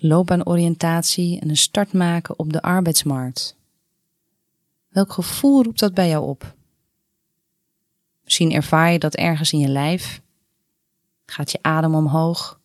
Loopbaanoriëntatie 0.00 1.40
en 1.40 1.48
een 1.48 1.56
start 1.56 1.92
maken 1.92 2.38
op 2.38 2.52
de 2.52 2.62
arbeidsmarkt. 2.62 3.56
Welk 4.88 5.12
gevoel 5.12 5.62
roept 5.62 5.78
dat 5.78 5.94
bij 5.94 6.08
jou 6.08 6.26
op? 6.26 6.54
Misschien 8.24 8.52
ervaar 8.52 8.92
je 8.92 8.98
dat 8.98 9.14
ergens 9.14 9.52
in 9.52 9.58
je 9.58 9.68
lijf. 9.68 10.22
Gaat 11.26 11.50
je 11.50 11.58
adem 11.62 11.94
omhoog? 11.94 12.60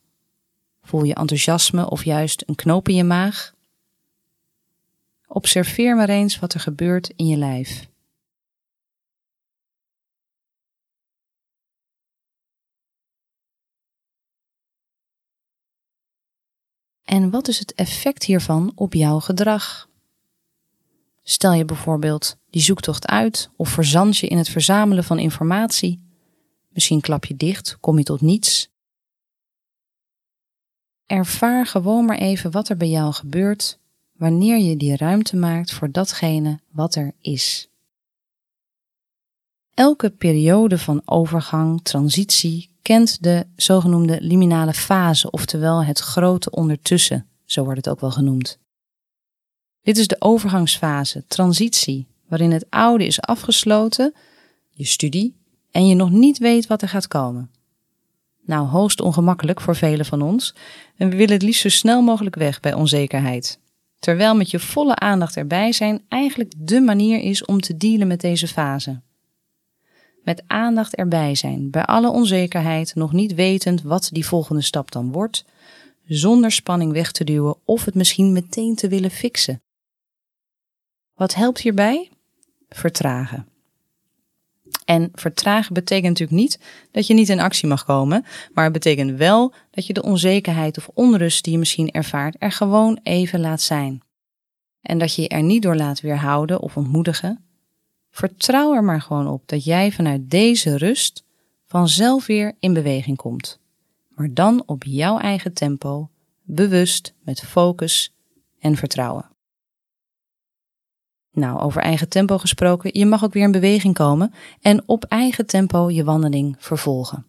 Voel 0.82 1.04
je 1.04 1.14
enthousiasme 1.14 1.90
of 1.90 2.04
juist 2.04 2.42
een 2.46 2.54
knoop 2.54 2.88
in 2.88 2.94
je 2.94 3.04
maag? 3.04 3.54
Observeer 5.26 5.96
maar 5.96 6.08
eens 6.08 6.38
wat 6.38 6.54
er 6.54 6.60
gebeurt 6.60 7.12
in 7.16 7.26
je 7.26 7.36
lijf. 7.36 7.89
En 17.10 17.30
wat 17.30 17.48
is 17.48 17.58
het 17.58 17.74
effect 17.74 18.24
hiervan 18.24 18.72
op 18.74 18.94
jouw 18.94 19.20
gedrag? 19.20 19.88
Stel 21.22 21.52
je 21.52 21.64
bijvoorbeeld 21.64 22.36
die 22.50 22.62
zoektocht 22.62 23.06
uit 23.06 23.50
of 23.56 23.68
verzand 23.68 24.16
je 24.16 24.26
in 24.26 24.36
het 24.36 24.48
verzamelen 24.48 25.04
van 25.04 25.18
informatie. 25.18 26.00
Misschien 26.68 27.00
klap 27.00 27.24
je 27.24 27.36
dicht, 27.36 27.76
kom 27.80 27.98
je 27.98 28.04
tot 28.04 28.20
niets. 28.20 28.70
Ervaar 31.06 31.66
gewoon 31.66 32.04
maar 32.04 32.18
even 32.18 32.50
wat 32.50 32.68
er 32.68 32.76
bij 32.76 32.88
jou 32.88 33.12
gebeurt 33.12 33.78
wanneer 34.12 34.58
je 34.58 34.76
die 34.76 34.96
ruimte 34.96 35.36
maakt 35.36 35.72
voor 35.72 35.90
datgene 35.90 36.60
wat 36.68 36.94
er 36.94 37.12
is. 37.20 37.68
Elke 39.74 40.10
periode 40.10 40.78
van 40.78 41.02
overgang, 41.04 41.82
transitie, 41.82 42.69
kent 42.82 43.22
de 43.22 43.46
zogenoemde 43.56 44.18
liminale 44.20 44.72
fase, 44.72 45.30
oftewel 45.30 45.84
het 45.84 45.98
grote 45.98 46.50
ondertussen, 46.50 47.26
zo 47.44 47.64
wordt 47.64 47.76
het 47.84 47.88
ook 47.88 48.00
wel 48.00 48.10
genoemd. 48.10 48.58
Dit 49.82 49.96
is 49.98 50.06
de 50.06 50.16
overgangsfase, 50.18 51.24
transitie, 51.26 52.06
waarin 52.28 52.50
het 52.50 52.66
oude 52.70 53.06
is 53.06 53.20
afgesloten, 53.20 54.14
je 54.70 54.84
studie, 54.84 55.36
en 55.70 55.86
je 55.86 55.94
nog 55.94 56.10
niet 56.10 56.38
weet 56.38 56.66
wat 56.66 56.82
er 56.82 56.88
gaat 56.88 57.08
komen. 57.08 57.50
Nou, 58.44 58.66
hoogst 58.66 59.00
ongemakkelijk 59.00 59.60
voor 59.60 59.76
velen 59.76 60.06
van 60.06 60.22
ons 60.22 60.54
en 60.96 61.08
we 61.08 61.16
willen 61.16 61.32
het 61.32 61.42
liefst 61.42 61.60
zo 61.60 61.68
snel 61.68 62.02
mogelijk 62.02 62.36
weg 62.36 62.60
bij 62.60 62.74
onzekerheid. 62.74 63.58
Terwijl 63.98 64.34
met 64.34 64.50
je 64.50 64.58
volle 64.58 64.94
aandacht 64.94 65.36
erbij 65.36 65.72
zijn 65.72 66.04
eigenlijk 66.08 66.52
de 66.56 66.80
manier 66.80 67.20
is 67.20 67.44
om 67.44 67.60
te 67.60 67.76
dealen 67.76 68.06
met 68.06 68.20
deze 68.20 68.48
fase. 68.48 69.00
Met 70.24 70.42
aandacht 70.46 70.94
erbij 70.94 71.34
zijn, 71.34 71.70
bij 71.70 71.84
alle 71.84 72.10
onzekerheid, 72.10 72.94
nog 72.94 73.12
niet 73.12 73.34
wetend 73.34 73.82
wat 73.82 74.08
die 74.12 74.26
volgende 74.26 74.62
stap 74.62 74.90
dan 74.90 75.12
wordt, 75.12 75.44
zonder 76.04 76.52
spanning 76.52 76.92
weg 76.92 77.12
te 77.12 77.24
duwen 77.24 77.56
of 77.64 77.84
het 77.84 77.94
misschien 77.94 78.32
meteen 78.32 78.74
te 78.74 78.88
willen 78.88 79.10
fixen. 79.10 79.62
Wat 81.14 81.34
helpt 81.34 81.60
hierbij? 81.60 82.10
Vertragen. 82.68 83.48
En 84.84 85.08
vertragen 85.14 85.74
betekent 85.74 86.08
natuurlijk 86.08 86.40
niet 86.40 86.60
dat 86.90 87.06
je 87.06 87.14
niet 87.14 87.28
in 87.28 87.40
actie 87.40 87.68
mag 87.68 87.84
komen, 87.84 88.24
maar 88.52 88.64
het 88.64 88.72
betekent 88.72 89.18
wel 89.18 89.52
dat 89.70 89.86
je 89.86 89.92
de 89.92 90.02
onzekerheid 90.02 90.78
of 90.78 90.88
onrust 90.94 91.44
die 91.44 91.52
je 91.52 91.58
misschien 91.58 91.90
ervaart 91.90 92.36
er 92.38 92.52
gewoon 92.52 93.00
even 93.02 93.40
laat 93.40 93.60
zijn. 93.60 94.02
En 94.80 94.98
dat 94.98 95.14
je 95.14 95.22
je 95.22 95.28
er 95.28 95.42
niet 95.42 95.62
door 95.62 95.76
laat 95.76 96.00
weerhouden 96.00 96.60
of 96.60 96.76
ontmoedigen. 96.76 97.49
Vertrouw 98.10 98.74
er 98.74 98.84
maar 98.84 99.00
gewoon 99.00 99.26
op 99.26 99.42
dat 99.46 99.64
jij 99.64 99.92
vanuit 99.92 100.30
deze 100.30 100.76
rust 100.76 101.24
vanzelf 101.66 102.26
weer 102.26 102.56
in 102.58 102.72
beweging 102.72 103.16
komt. 103.16 103.58
Maar 104.08 104.34
dan 104.34 104.62
op 104.66 104.84
jouw 104.84 105.18
eigen 105.18 105.52
tempo, 105.52 106.10
bewust, 106.42 107.14
met 107.22 107.40
focus 107.40 108.14
en 108.58 108.76
vertrouwen. 108.76 109.30
Nou, 111.32 111.60
over 111.60 111.82
eigen 111.82 112.08
tempo 112.08 112.38
gesproken, 112.38 112.90
je 112.92 113.06
mag 113.06 113.24
ook 113.24 113.32
weer 113.32 113.42
in 113.42 113.52
beweging 113.52 113.94
komen 113.94 114.32
en 114.60 114.88
op 114.88 115.04
eigen 115.04 115.46
tempo 115.46 115.90
je 115.90 116.04
wandeling 116.04 116.56
vervolgen. 116.58 117.26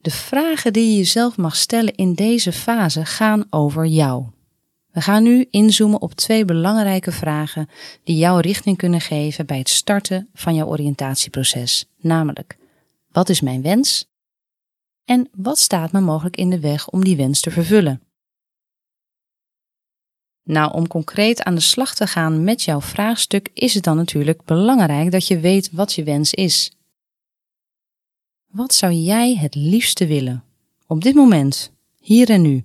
De 0.00 0.10
vragen 0.10 0.72
die 0.72 0.90
je 0.90 0.96
jezelf 0.96 1.36
mag 1.36 1.56
stellen 1.56 1.94
in 1.94 2.14
deze 2.14 2.52
fase 2.52 3.04
gaan 3.04 3.44
over 3.50 3.86
jou. 3.86 4.24
We 5.00 5.06
gaan 5.06 5.22
nu 5.22 5.46
inzoomen 5.50 6.00
op 6.00 6.14
twee 6.14 6.44
belangrijke 6.44 7.12
vragen 7.12 7.68
die 8.04 8.16
jou 8.16 8.40
richting 8.40 8.76
kunnen 8.76 9.00
geven 9.00 9.46
bij 9.46 9.58
het 9.58 9.68
starten 9.68 10.28
van 10.34 10.54
jouw 10.54 10.66
oriëntatieproces. 10.66 11.86
Namelijk, 11.96 12.58
wat 13.12 13.28
is 13.28 13.40
mijn 13.40 13.62
wens? 13.62 14.06
En 15.04 15.28
wat 15.32 15.58
staat 15.58 15.92
me 15.92 16.00
mogelijk 16.00 16.36
in 16.36 16.50
de 16.50 16.60
weg 16.60 16.88
om 16.88 17.04
die 17.04 17.16
wens 17.16 17.40
te 17.40 17.50
vervullen? 17.50 18.02
Nou, 20.42 20.72
om 20.72 20.86
concreet 20.86 21.42
aan 21.42 21.54
de 21.54 21.60
slag 21.60 21.94
te 21.94 22.06
gaan 22.06 22.44
met 22.44 22.62
jouw 22.62 22.80
vraagstuk 22.80 23.50
is 23.54 23.74
het 23.74 23.84
dan 23.84 23.96
natuurlijk 23.96 24.44
belangrijk 24.44 25.10
dat 25.10 25.26
je 25.26 25.40
weet 25.40 25.70
wat 25.72 25.94
je 25.94 26.04
wens 26.04 26.34
is. 26.34 26.72
Wat 28.46 28.74
zou 28.74 28.92
jij 28.92 29.36
het 29.36 29.54
liefste 29.54 30.06
willen? 30.06 30.44
Op 30.86 31.02
dit 31.02 31.14
moment, 31.14 31.72
hier 31.98 32.30
en 32.30 32.42
nu. 32.42 32.64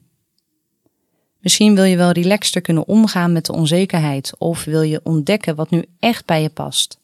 Misschien 1.46 1.76
wil 1.76 1.84
je 1.84 1.98
wel 1.98 2.12
relaxter 2.12 2.62
kunnen 2.62 2.88
omgaan 2.88 3.32
met 3.32 3.46
de 3.46 3.54
onzekerheid 3.54 4.34
of 4.38 4.64
wil 4.64 4.82
je 4.82 5.00
ontdekken 5.04 5.56
wat 5.56 5.70
nu 5.70 5.86
echt 6.00 6.26
bij 6.26 6.42
je 6.42 6.50
past. 6.50 7.00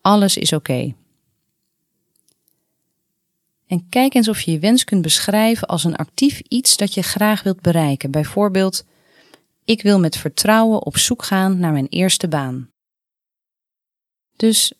Alles 0.00 0.36
is 0.36 0.52
oké. 0.52 0.94
En 3.66 3.86
kijk 3.88 4.14
eens 4.14 4.28
of 4.28 4.40
je 4.40 4.52
je 4.52 4.58
wens 4.58 4.84
kunt 4.84 5.02
beschrijven 5.02 5.68
als 5.68 5.84
een 5.84 5.96
actief 5.96 6.40
iets 6.40 6.76
dat 6.76 6.94
je 6.94 7.02
graag 7.02 7.42
wilt 7.42 7.60
bereiken. 7.60 8.10
Bijvoorbeeld, 8.10 8.84
ik 9.64 9.82
wil 9.82 9.98
met 9.98 10.16
vertrouwen 10.16 10.84
op 10.84 10.96
zoek 10.96 11.24
gaan 11.24 11.58
naar 11.58 11.72
mijn 11.72 11.88
eerste 11.88 12.28
baan. 12.28 12.70
Dus 14.36 14.72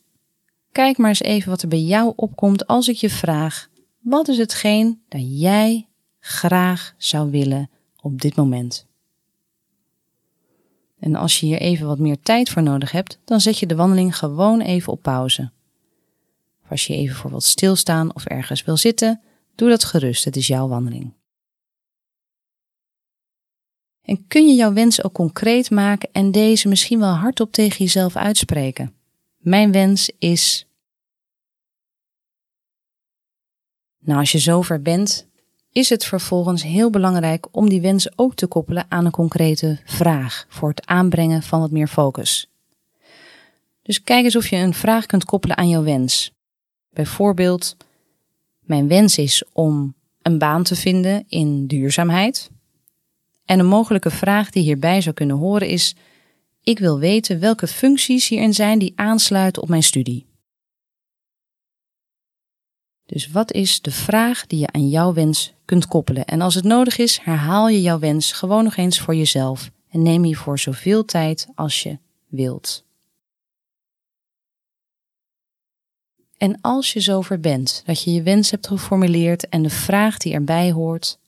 kijk 0.72 0.98
maar 0.98 1.08
eens 1.08 1.22
even 1.22 1.50
wat 1.50 1.62
er 1.62 1.68
bij 1.68 1.82
jou 1.82 2.12
opkomt 2.16 2.66
als 2.66 2.88
ik 2.88 2.96
je 2.96 3.10
vraag: 3.10 3.68
wat 3.98 4.28
is 4.28 4.38
hetgeen 4.38 5.02
dat 5.08 5.40
jij 5.40 5.86
graag 6.20 6.94
zou 6.96 7.30
willen 7.30 7.70
op 8.06 8.20
dit 8.20 8.36
moment? 8.36 8.86
En 10.98 11.14
als 11.14 11.40
je 11.40 11.46
hier 11.46 11.60
even 11.60 11.86
wat 11.86 11.98
meer 11.98 12.20
tijd 12.20 12.48
voor 12.48 12.62
nodig 12.62 12.92
hebt, 12.92 13.18
dan 13.24 13.40
zet 13.40 13.58
je 13.58 13.66
de 13.66 13.76
wandeling 13.76 14.16
gewoon 14.16 14.60
even 14.60 14.92
op 14.92 15.02
pauze. 15.02 15.50
Of 16.64 16.70
als 16.70 16.86
je 16.86 16.94
even 16.94 17.16
voor 17.16 17.30
wilt 17.30 17.44
stilstaan 17.44 18.14
of 18.14 18.24
ergens 18.24 18.64
wil 18.64 18.76
zitten, 18.76 19.20
doe 19.54 19.68
dat 19.68 19.84
gerust, 19.84 20.24
het 20.24 20.36
is 20.36 20.46
jouw 20.46 20.68
wandeling. 20.68 21.12
En 24.02 24.26
kun 24.26 24.48
je 24.48 24.54
jouw 24.54 24.72
wens 24.72 25.04
ook 25.04 25.12
concreet 25.12 25.70
maken 25.70 26.08
en 26.12 26.30
deze 26.30 26.68
misschien 26.68 26.98
wel 26.98 27.14
hardop 27.14 27.52
tegen 27.52 27.84
jezelf 27.84 28.16
uitspreken? 28.16 28.94
Mijn 29.36 29.72
wens 29.72 30.10
is. 30.18 30.66
Nou, 33.98 34.18
als 34.18 34.32
je 34.32 34.38
zover 34.38 34.82
bent, 34.82 35.26
is 35.76 35.88
het 35.88 36.04
vervolgens 36.04 36.62
heel 36.62 36.90
belangrijk 36.90 37.46
om 37.50 37.68
die 37.68 37.80
wens 37.80 38.18
ook 38.18 38.34
te 38.34 38.46
koppelen 38.46 38.86
aan 38.88 39.04
een 39.04 39.10
concrete 39.10 39.78
vraag 39.84 40.46
voor 40.48 40.68
het 40.68 40.86
aanbrengen 40.86 41.42
van 41.42 41.60
wat 41.60 41.70
meer 41.70 41.88
focus. 41.88 42.48
Dus 43.82 44.02
kijk 44.02 44.24
eens 44.24 44.36
of 44.36 44.48
je 44.48 44.56
een 44.56 44.74
vraag 44.74 45.06
kunt 45.06 45.24
koppelen 45.24 45.56
aan 45.56 45.68
jouw 45.68 45.82
wens. 45.82 46.32
Bijvoorbeeld, 46.90 47.76
mijn 48.60 48.88
wens 48.88 49.18
is 49.18 49.44
om 49.52 49.94
een 50.22 50.38
baan 50.38 50.62
te 50.62 50.76
vinden 50.76 51.24
in 51.28 51.66
duurzaamheid. 51.66 52.50
En 53.44 53.58
een 53.58 53.66
mogelijke 53.66 54.10
vraag 54.10 54.50
die 54.50 54.62
hierbij 54.62 55.00
zou 55.00 55.14
kunnen 55.14 55.36
horen 55.36 55.68
is: 55.68 55.94
ik 56.62 56.78
wil 56.78 56.98
weten 56.98 57.40
welke 57.40 57.66
functies 57.66 58.28
hierin 58.28 58.54
zijn 58.54 58.78
die 58.78 58.92
aansluiten 58.94 59.62
op 59.62 59.68
mijn 59.68 59.82
studie. 59.82 60.26
Dus 63.06 63.30
wat 63.30 63.52
is 63.52 63.80
de 63.80 63.90
vraag 63.90 64.46
die 64.46 64.58
je 64.58 64.72
aan 64.72 64.88
jouw 64.88 65.12
wens 65.12 65.52
kunt 65.64 65.86
koppelen? 65.86 66.24
En 66.24 66.40
als 66.40 66.54
het 66.54 66.64
nodig 66.64 66.98
is, 66.98 67.18
herhaal 67.18 67.68
je 67.68 67.82
jouw 67.82 67.98
wens 67.98 68.32
gewoon 68.32 68.64
nog 68.64 68.76
eens 68.76 69.00
voor 69.00 69.14
jezelf 69.14 69.70
en 69.90 70.02
neem 70.02 70.22
hiervoor 70.22 70.58
zoveel 70.58 71.04
tijd 71.04 71.48
als 71.54 71.82
je 71.82 71.98
wilt. 72.26 72.84
En 76.36 76.58
als 76.60 76.92
je 76.92 77.00
zover 77.00 77.40
bent 77.40 77.82
dat 77.86 78.02
je 78.02 78.12
je 78.12 78.22
wens 78.22 78.50
hebt 78.50 78.66
geformuleerd 78.66 79.48
en 79.48 79.62
de 79.62 79.70
vraag 79.70 80.18
die 80.18 80.32
erbij 80.32 80.72
hoort, 80.72 81.18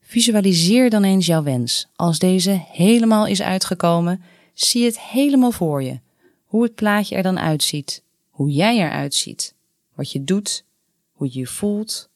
visualiseer 0.00 0.90
dan 0.90 1.04
eens 1.04 1.26
jouw 1.26 1.42
wens. 1.42 1.86
Als 1.96 2.18
deze 2.18 2.60
helemaal 2.70 3.26
is 3.26 3.42
uitgekomen, 3.42 4.22
zie 4.54 4.84
het 4.84 5.00
helemaal 5.00 5.52
voor 5.52 5.82
je. 5.82 6.00
Hoe 6.44 6.62
het 6.62 6.74
plaatje 6.74 7.16
er 7.16 7.22
dan 7.22 7.38
uitziet, 7.38 8.02
hoe 8.28 8.50
jij 8.50 8.76
eruit 8.76 9.14
ziet, 9.14 9.54
wat 9.96 10.12
je 10.12 10.24
doet, 10.24 10.64
hoe 11.12 11.26
je 11.32 11.38
je 11.38 11.46
voelt. 11.46 12.10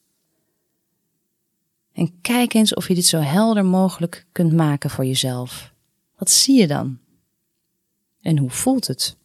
En 1.91 2.21
kijk 2.21 2.53
eens 2.53 2.73
of 2.73 2.87
je 2.87 2.95
dit 2.95 3.05
zo 3.05 3.19
helder 3.19 3.65
mogelijk 3.65 4.25
kunt 4.31 4.53
maken 4.53 4.89
voor 4.89 5.05
jezelf. 5.05 5.73
Wat 6.17 6.29
zie 6.29 6.59
je 6.59 6.67
dan? 6.67 6.99
En 8.21 8.37
hoe 8.37 8.49
voelt 8.49 8.87
het? 8.87 9.17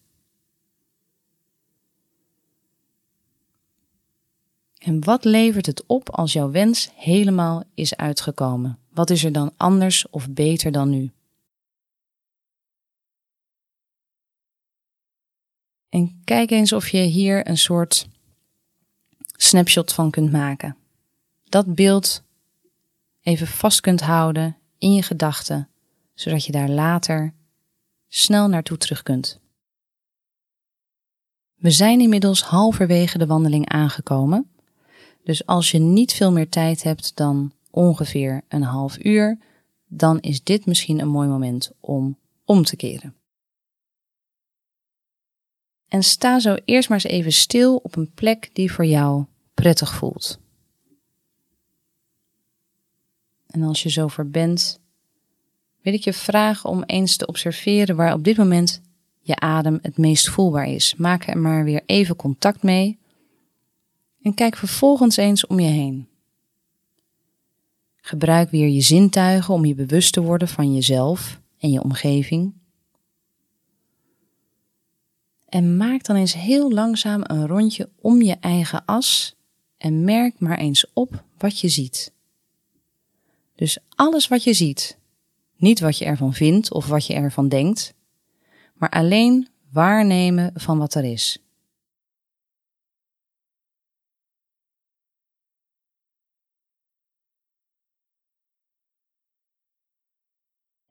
En 4.77 5.03
wat 5.03 5.25
levert 5.25 5.65
het 5.65 5.85
op 5.85 6.09
als 6.09 6.33
jouw 6.33 6.51
wens 6.51 6.89
helemaal 6.95 7.63
is 7.73 7.95
uitgekomen? 7.95 8.79
Wat 8.89 9.09
is 9.09 9.23
er 9.23 9.31
dan 9.31 9.53
anders 9.57 10.09
of 10.09 10.29
beter 10.29 10.71
dan 10.71 10.89
nu? 10.89 11.11
En 15.89 16.21
kijk 16.23 16.51
eens 16.51 16.73
of 16.73 16.89
je 16.89 16.97
hier 16.97 17.47
een 17.47 17.57
soort 17.57 18.07
snapshot 19.37 19.93
van 19.93 20.11
kunt 20.11 20.31
maken. 20.31 20.75
Dat 21.49 21.75
beeld 21.75 22.23
even 23.21 23.47
vast 23.47 23.81
kunt 23.81 24.01
houden 24.01 24.57
in 24.77 24.93
je 24.93 25.01
gedachten, 25.01 25.69
zodat 26.13 26.45
je 26.45 26.51
daar 26.51 26.69
later 26.69 27.33
snel 28.07 28.47
naartoe 28.47 28.77
terug 28.77 29.03
kunt. 29.03 29.39
We 31.55 31.71
zijn 31.71 32.01
inmiddels 32.01 32.43
halverwege 32.43 33.17
de 33.17 33.25
wandeling 33.25 33.69
aangekomen. 33.69 34.49
Dus 35.23 35.45
als 35.45 35.71
je 35.71 35.79
niet 35.79 36.13
veel 36.13 36.31
meer 36.31 36.49
tijd 36.49 36.83
hebt 36.83 37.15
dan 37.15 37.51
ongeveer 37.71 38.41
een 38.47 38.63
half 38.63 39.03
uur, 39.03 39.37
dan 39.87 40.19
is 40.19 40.43
dit 40.43 40.65
misschien 40.65 40.99
een 40.99 41.07
mooi 41.07 41.27
moment 41.27 41.71
om 41.79 42.17
om 42.45 42.63
te 42.63 42.75
keren. 42.75 43.16
En 45.87 46.03
sta 46.03 46.39
zo 46.39 46.57
eerst 46.65 46.89
maar 46.89 47.03
eens 47.03 47.13
even 47.13 47.31
stil 47.31 47.75
op 47.75 47.95
een 47.95 48.11
plek 48.13 48.49
die 48.53 48.71
voor 48.71 48.85
jou 48.85 49.25
prettig 49.53 49.93
voelt. 49.93 50.39
En 53.47 53.63
als 53.63 53.83
je 53.83 53.89
zover 53.89 54.29
bent, 54.29 54.79
wil 55.81 55.93
ik 55.93 56.03
je 56.03 56.13
vragen 56.13 56.69
om 56.69 56.83
eens 56.83 57.15
te 57.15 57.25
observeren 57.25 57.95
waar 57.95 58.13
op 58.13 58.23
dit 58.23 58.37
moment 58.37 58.81
je 59.21 59.35
adem 59.35 59.79
het 59.81 59.97
meest 59.97 60.29
voelbaar 60.29 60.67
is. 60.67 60.95
Maak 60.95 61.27
er 61.27 61.37
maar 61.37 61.63
weer 61.63 61.81
even 61.85 62.15
contact 62.15 62.63
mee 62.63 62.99
en 64.21 64.33
kijk 64.33 64.55
vervolgens 64.55 65.17
eens 65.17 65.47
om 65.47 65.59
je 65.59 65.69
heen. 65.69 66.07
Gebruik 67.95 68.49
weer 68.49 68.67
je 68.67 68.81
zintuigen 68.81 69.53
om 69.53 69.65
je 69.65 69.75
bewust 69.75 70.13
te 70.13 70.21
worden 70.21 70.47
van 70.47 70.73
jezelf 70.73 71.41
en 71.59 71.71
je 71.71 71.83
omgeving. 71.83 72.53
En 75.47 75.77
maak 75.77 76.03
dan 76.03 76.15
eens 76.15 76.33
heel 76.33 76.71
langzaam 76.71 77.21
een 77.23 77.47
rondje 77.47 77.89
om 78.01 78.21
je 78.21 78.35
eigen 78.39 78.85
as 78.85 79.35
en 79.77 80.03
merk 80.03 80.39
maar 80.39 80.57
eens 80.57 80.85
op 80.93 81.23
wat 81.37 81.59
je 81.59 81.67
ziet. 81.67 82.13
Dus 83.55 83.77
alles 83.95 84.27
wat 84.27 84.43
je 84.43 84.53
ziet, 84.53 84.97
niet 85.55 85.79
wat 85.79 85.97
je 85.97 86.05
ervan 86.05 86.33
vindt 86.33 86.71
of 86.73 86.87
wat 86.87 87.05
je 87.05 87.13
ervan 87.13 87.49
denkt, 87.49 87.93
maar 88.73 88.89
alleen 88.89 89.47
waarnemen 89.71 90.51
van 90.55 90.77
wat 90.77 90.93
er 90.95 91.03
is. 91.03 91.41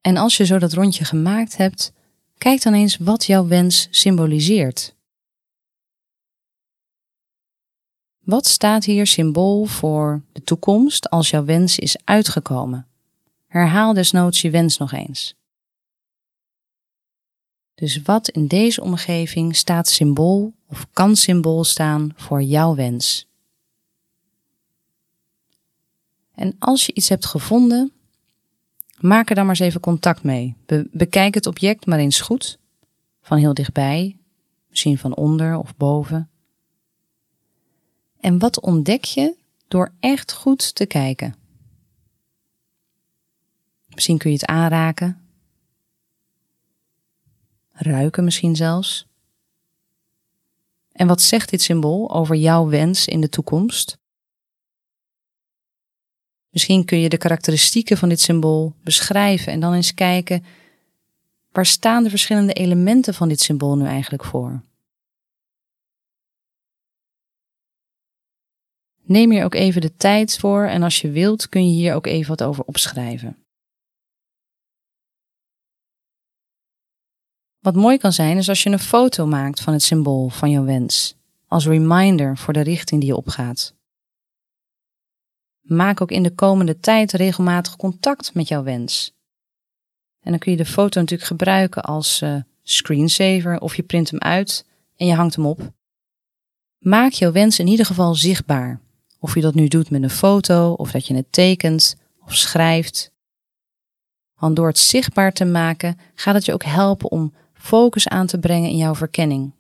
En 0.00 0.16
als 0.16 0.36
je 0.36 0.44
zo 0.44 0.58
dat 0.58 0.72
rondje 0.72 1.04
gemaakt 1.04 1.56
hebt, 1.56 1.92
kijk 2.38 2.62
dan 2.62 2.74
eens 2.74 2.96
wat 2.96 3.24
jouw 3.24 3.46
wens 3.46 3.88
symboliseert. 3.90 4.94
Wat 8.18 8.46
staat 8.46 8.84
hier 8.84 9.06
symbool 9.06 9.64
voor 9.64 10.22
de 10.32 10.42
toekomst 10.42 11.10
als 11.10 11.30
jouw 11.30 11.44
wens 11.44 11.78
is 11.78 11.96
uitgekomen? 12.04 12.86
Herhaal 13.46 13.92
desnoods 13.92 14.40
je 14.40 14.50
wens 14.50 14.76
nog 14.76 14.92
eens. 14.92 15.34
Dus 17.74 18.02
wat 18.02 18.28
in 18.28 18.46
deze 18.46 18.82
omgeving 18.82 19.56
staat 19.56 19.88
symbool 19.88 20.54
of 20.68 20.86
kan 20.92 21.16
symbool 21.16 21.64
staan 21.64 22.12
voor 22.16 22.42
jouw 22.42 22.74
wens? 22.74 23.26
En 26.34 26.56
als 26.58 26.86
je 26.86 26.94
iets 26.94 27.08
hebt 27.08 27.26
gevonden, 27.26 27.92
Maak 29.00 29.28
er 29.28 29.34
dan 29.34 29.46
maar 29.46 29.56
eens 29.58 29.68
even 29.68 29.80
contact 29.80 30.22
mee. 30.22 30.56
bekijk 30.90 31.34
het 31.34 31.46
object 31.46 31.86
maar 31.86 31.98
eens 31.98 32.20
goed, 32.20 32.58
van 33.20 33.38
heel 33.38 33.54
dichtbij, 33.54 34.18
misschien 34.68 34.98
van 34.98 35.16
onder 35.16 35.56
of 35.58 35.76
boven. 35.76 36.30
En 38.20 38.38
wat 38.38 38.60
ontdek 38.60 39.04
je 39.04 39.36
door 39.68 39.92
echt 40.00 40.32
goed 40.32 40.74
te 40.74 40.86
kijken? 40.86 41.34
Misschien 43.88 44.18
kun 44.18 44.30
je 44.30 44.36
het 44.36 44.46
aanraken, 44.46 45.20
ruiken 47.72 48.24
misschien 48.24 48.56
zelfs. 48.56 49.06
En 50.92 51.06
wat 51.06 51.20
zegt 51.20 51.50
dit 51.50 51.62
symbool 51.62 52.10
over 52.10 52.36
jouw 52.36 52.68
wens 52.68 53.06
in 53.06 53.20
de 53.20 53.28
toekomst? 53.28 53.98
Misschien 56.56 56.84
kun 56.84 57.00
je 57.00 57.08
de 57.08 57.16
karakteristieken 57.16 57.96
van 57.96 58.08
dit 58.08 58.20
symbool 58.20 58.74
beschrijven 58.82 59.52
en 59.52 59.60
dan 59.60 59.74
eens 59.74 59.94
kijken 59.94 60.44
waar 61.52 61.66
staan 61.66 62.02
de 62.02 62.10
verschillende 62.10 62.52
elementen 62.52 63.14
van 63.14 63.28
dit 63.28 63.40
symbool 63.40 63.76
nu 63.76 63.84
eigenlijk 63.84 64.24
voor. 64.24 64.62
Neem 69.02 69.30
hier 69.30 69.44
ook 69.44 69.54
even 69.54 69.80
de 69.80 69.96
tijd 69.96 70.38
voor 70.38 70.64
en 70.64 70.82
als 70.82 71.00
je 71.00 71.10
wilt 71.10 71.48
kun 71.48 71.68
je 71.68 71.74
hier 71.74 71.94
ook 71.94 72.06
even 72.06 72.28
wat 72.28 72.42
over 72.42 72.64
opschrijven. 72.64 73.36
Wat 77.58 77.74
mooi 77.74 77.98
kan 77.98 78.12
zijn 78.12 78.36
is 78.36 78.48
als 78.48 78.62
je 78.62 78.70
een 78.70 78.78
foto 78.78 79.26
maakt 79.26 79.60
van 79.60 79.72
het 79.72 79.82
symbool 79.82 80.28
van 80.28 80.50
jouw 80.50 80.64
wens, 80.64 81.16
als 81.46 81.66
reminder 81.66 82.36
voor 82.36 82.52
de 82.52 82.60
richting 82.60 83.00
die 83.00 83.10
je 83.10 83.16
opgaat. 83.16 83.75
Maak 85.66 86.00
ook 86.00 86.10
in 86.10 86.22
de 86.22 86.34
komende 86.34 86.80
tijd 86.80 87.12
regelmatig 87.12 87.76
contact 87.76 88.34
met 88.34 88.48
jouw 88.48 88.62
wens. 88.62 89.14
En 90.20 90.30
dan 90.30 90.38
kun 90.38 90.50
je 90.52 90.58
de 90.58 90.64
foto 90.64 91.00
natuurlijk 91.00 91.28
gebruiken 91.28 91.82
als 91.82 92.20
uh, 92.22 92.36
screensaver 92.62 93.60
of 93.60 93.76
je 93.76 93.82
print 93.82 94.10
hem 94.10 94.20
uit 94.20 94.66
en 94.96 95.06
je 95.06 95.14
hangt 95.14 95.36
hem 95.36 95.46
op. 95.46 95.72
Maak 96.78 97.12
jouw 97.12 97.32
wens 97.32 97.58
in 97.58 97.66
ieder 97.66 97.86
geval 97.86 98.14
zichtbaar. 98.14 98.80
Of 99.18 99.34
je 99.34 99.40
dat 99.40 99.54
nu 99.54 99.68
doet 99.68 99.90
met 99.90 100.02
een 100.02 100.10
foto 100.10 100.72
of 100.72 100.90
dat 100.90 101.06
je 101.06 101.14
het 101.14 101.32
tekent 101.32 101.96
of 102.24 102.34
schrijft. 102.34 103.12
Want 104.34 104.56
door 104.56 104.66
het 104.66 104.78
zichtbaar 104.78 105.32
te 105.32 105.44
maken 105.44 105.98
gaat 106.14 106.34
het 106.34 106.44
je 106.44 106.52
ook 106.52 106.64
helpen 106.64 107.10
om 107.10 107.34
focus 107.52 108.08
aan 108.08 108.26
te 108.26 108.38
brengen 108.38 108.70
in 108.70 108.76
jouw 108.76 108.94
verkenning. 108.94 109.54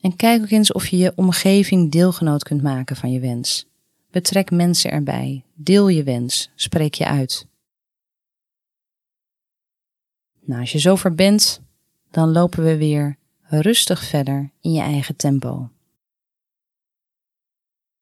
En 0.00 0.16
kijk 0.16 0.42
ook 0.42 0.50
eens 0.50 0.72
of 0.72 0.86
je 0.86 0.96
je 0.96 1.12
omgeving 1.16 1.90
deelgenoot 1.90 2.42
kunt 2.42 2.62
maken 2.62 2.96
van 2.96 3.12
je 3.12 3.20
wens. 3.20 3.66
Betrek 4.12 4.50
mensen 4.50 4.90
erbij. 4.90 5.44
Deel 5.54 5.88
je 5.88 6.02
wens. 6.02 6.50
Spreek 6.54 6.94
je 6.94 7.06
uit. 7.06 7.46
Nou, 10.40 10.60
als 10.60 10.72
je 10.72 10.78
zover 10.78 11.14
bent, 11.14 11.60
dan 12.10 12.32
lopen 12.32 12.64
we 12.64 12.76
weer 12.76 13.18
rustig 13.42 14.04
verder 14.04 14.50
in 14.60 14.72
je 14.72 14.80
eigen 14.80 15.16
tempo. 15.16 15.70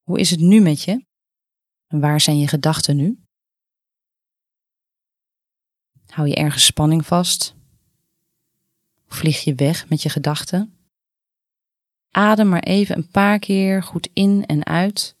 Hoe 0.01 0.19
is 0.19 0.29
het 0.29 0.39
nu 0.39 0.61
met 0.61 0.81
je? 0.81 1.05
En 1.87 1.99
waar 1.99 2.21
zijn 2.21 2.39
je 2.39 2.47
gedachten 2.47 2.95
nu? 2.95 3.19
Hou 6.07 6.27
je 6.27 6.35
ergens 6.35 6.65
spanning 6.65 7.05
vast? 7.05 7.55
Vlieg 9.07 9.43
je 9.43 9.55
weg 9.55 9.89
met 9.89 10.01
je 10.01 10.09
gedachten? 10.09 10.77
Adem 12.09 12.49
maar 12.49 12.63
even 12.63 12.97
een 12.97 13.09
paar 13.09 13.39
keer 13.39 13.83
goed 13.83 14.09
in 14.13 14.45
en 14.45 14.65
uit. 14.65 15.19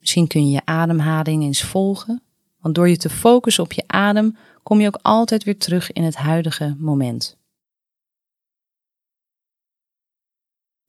Misschien 0.00 0.26
kun 0.26 0.46
je 0.46 0.50
je 0.50 0.62
ademhaling 0.64 1.42
eens 1.42 1.62
volgen, 1.62 2.22
want 2.60 2.74
door 2.74 2.88
je 2.88 2.96
te 2.96 3.10
focussen 3.10 3.64
op 3.64 3.72
je 3.72 3.84
adem 3.86 4.36
kom 4.62 4.80
je 4.80 4.86
ook 4.86 4.98
altijd 5.02 5.44
weer 5.44 5.58
terug 5.58 5.92
in 5.92 6.02
het 6.02 6.16
huidige 6.16 6.76
moment. 6.78 7.38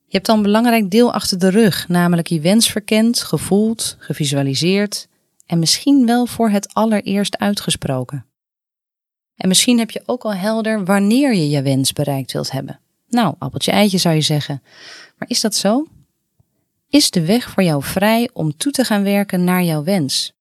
Je 0.06 0.18
hebt 0.18 0.30
al 0.30 0.36
een 0.36 0.42
belangrijk 0.42 0.92
deel 0.92 1.14
achter 1.14 1.40
de 1.40 1.50
rug, 1.50 1.88
namelijk 1.88 2.28
je 2.28 2.40
wens 2.40 2.72
verkend, 2.72 3.22
gevoeld, 3.22 3.96
gevisualiseerd 4.00 5.08
en 5.46 5.60
misschien 5.60 6.06
wel 6.06 6.26
voor 6.26 6.50
het 6.50 6.74
allereerst 6.74 7.38
uitgesproken. 7.38 8.26
En 9.36 9.48
misschien 9.48 9.80
heb 9.80 9.92
je 9.92 10.04
ook 10.06 10.24
al 10.24 10.34
helder 10.34 10.86
wanneer 10.86 11.34
je 11.34 11.50
je 11.50 11.62
wens 11.62 11.94
bereikt 11.94 12.32
wilt 12.32 12.52
hebben. 12.52 12.80
Nou, 13.10 13.36
appeltje 13.38 13.72
eitje 13.72 13.98
zou 13.98 14.16
je 14.16 14.22
zeggen. 14.22 14.64
Maar 15.18 15.30
is 15.30 15.42
dat 15.42 15.56
zo? 15.56 15.88
Is 16.92 17.12
de 17.12 17.26
weg 17.26 17.50
voor 17.50 17.64
jou 17.64 17.84
vrij 17.84 18.30
om 18.34 18.58
toe 18.58 18.72
te 18.72 18.84
gaan 18.84 19.04
werken 19.04 19.44
naar 19.44 19.64
jouw 19.64 19.84
wens? 19.84 20.34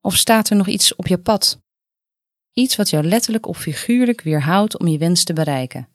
Of 0.00 0.16
staat 0.16 0.50
er 0.50 0.56
nog 0.56 0.68
iets 0.68 0.94
op 0.94 1.06
je 1.06 1.18
pad? 1.18 1.60
Iets 2.52 2.76
wat 2.76 2.90
jou 2.90 3.04
letterlijk 3.04 3.46
of 3.46 3.58
figuurlijk 3.58 4.20
weerhoudt 4.20 4.78
om 4.78 4.88
je 4.88 4.98
wens 4.98 5.24
te 5.24 5.32
bereiken. 5.32 5.88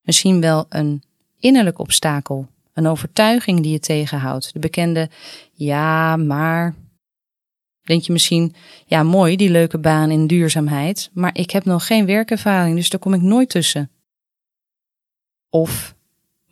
Misschien 0.00 0.40
wel 0.40 0.66
een 0.68 1.02
innerlijk 1.38 1.78
obstakel, 1.78 2.48
een 2.72 2.86
overtuiging 2.86 3.62
die 3.62 3.72
je 3.72 3.80
tegenhoudt. 3.80 4.52
De 4.52 4.58
bekende 4.58 5.10
ja, 5.52 6.16
maar. 6.16 6.74
Denk 7.80 8.02
je 8.02 8.12
misschien, 8.12 8.54
ja, 8.86 9.02
mooi 9.02 9.36
die 9.36 9.50
leuke 9.50 9.78
baan 9.78 10.10
in 10.10 10.26
duurzaamheid, 10.26 11.10
maar 11.12 11.38
ik 11.38 11.50
heb 11.50 11.64
nog 11.64 11.86
geen 11.86 12.06
werkervaring, 12.06 12.76
dus 12.76 12.90
daar 12.90 13.00
kom 13.00 13.14
ik 13.14 13.22
nooit 13.22 13.48
tussen. 13.48 13.90
Of 15.48 15.98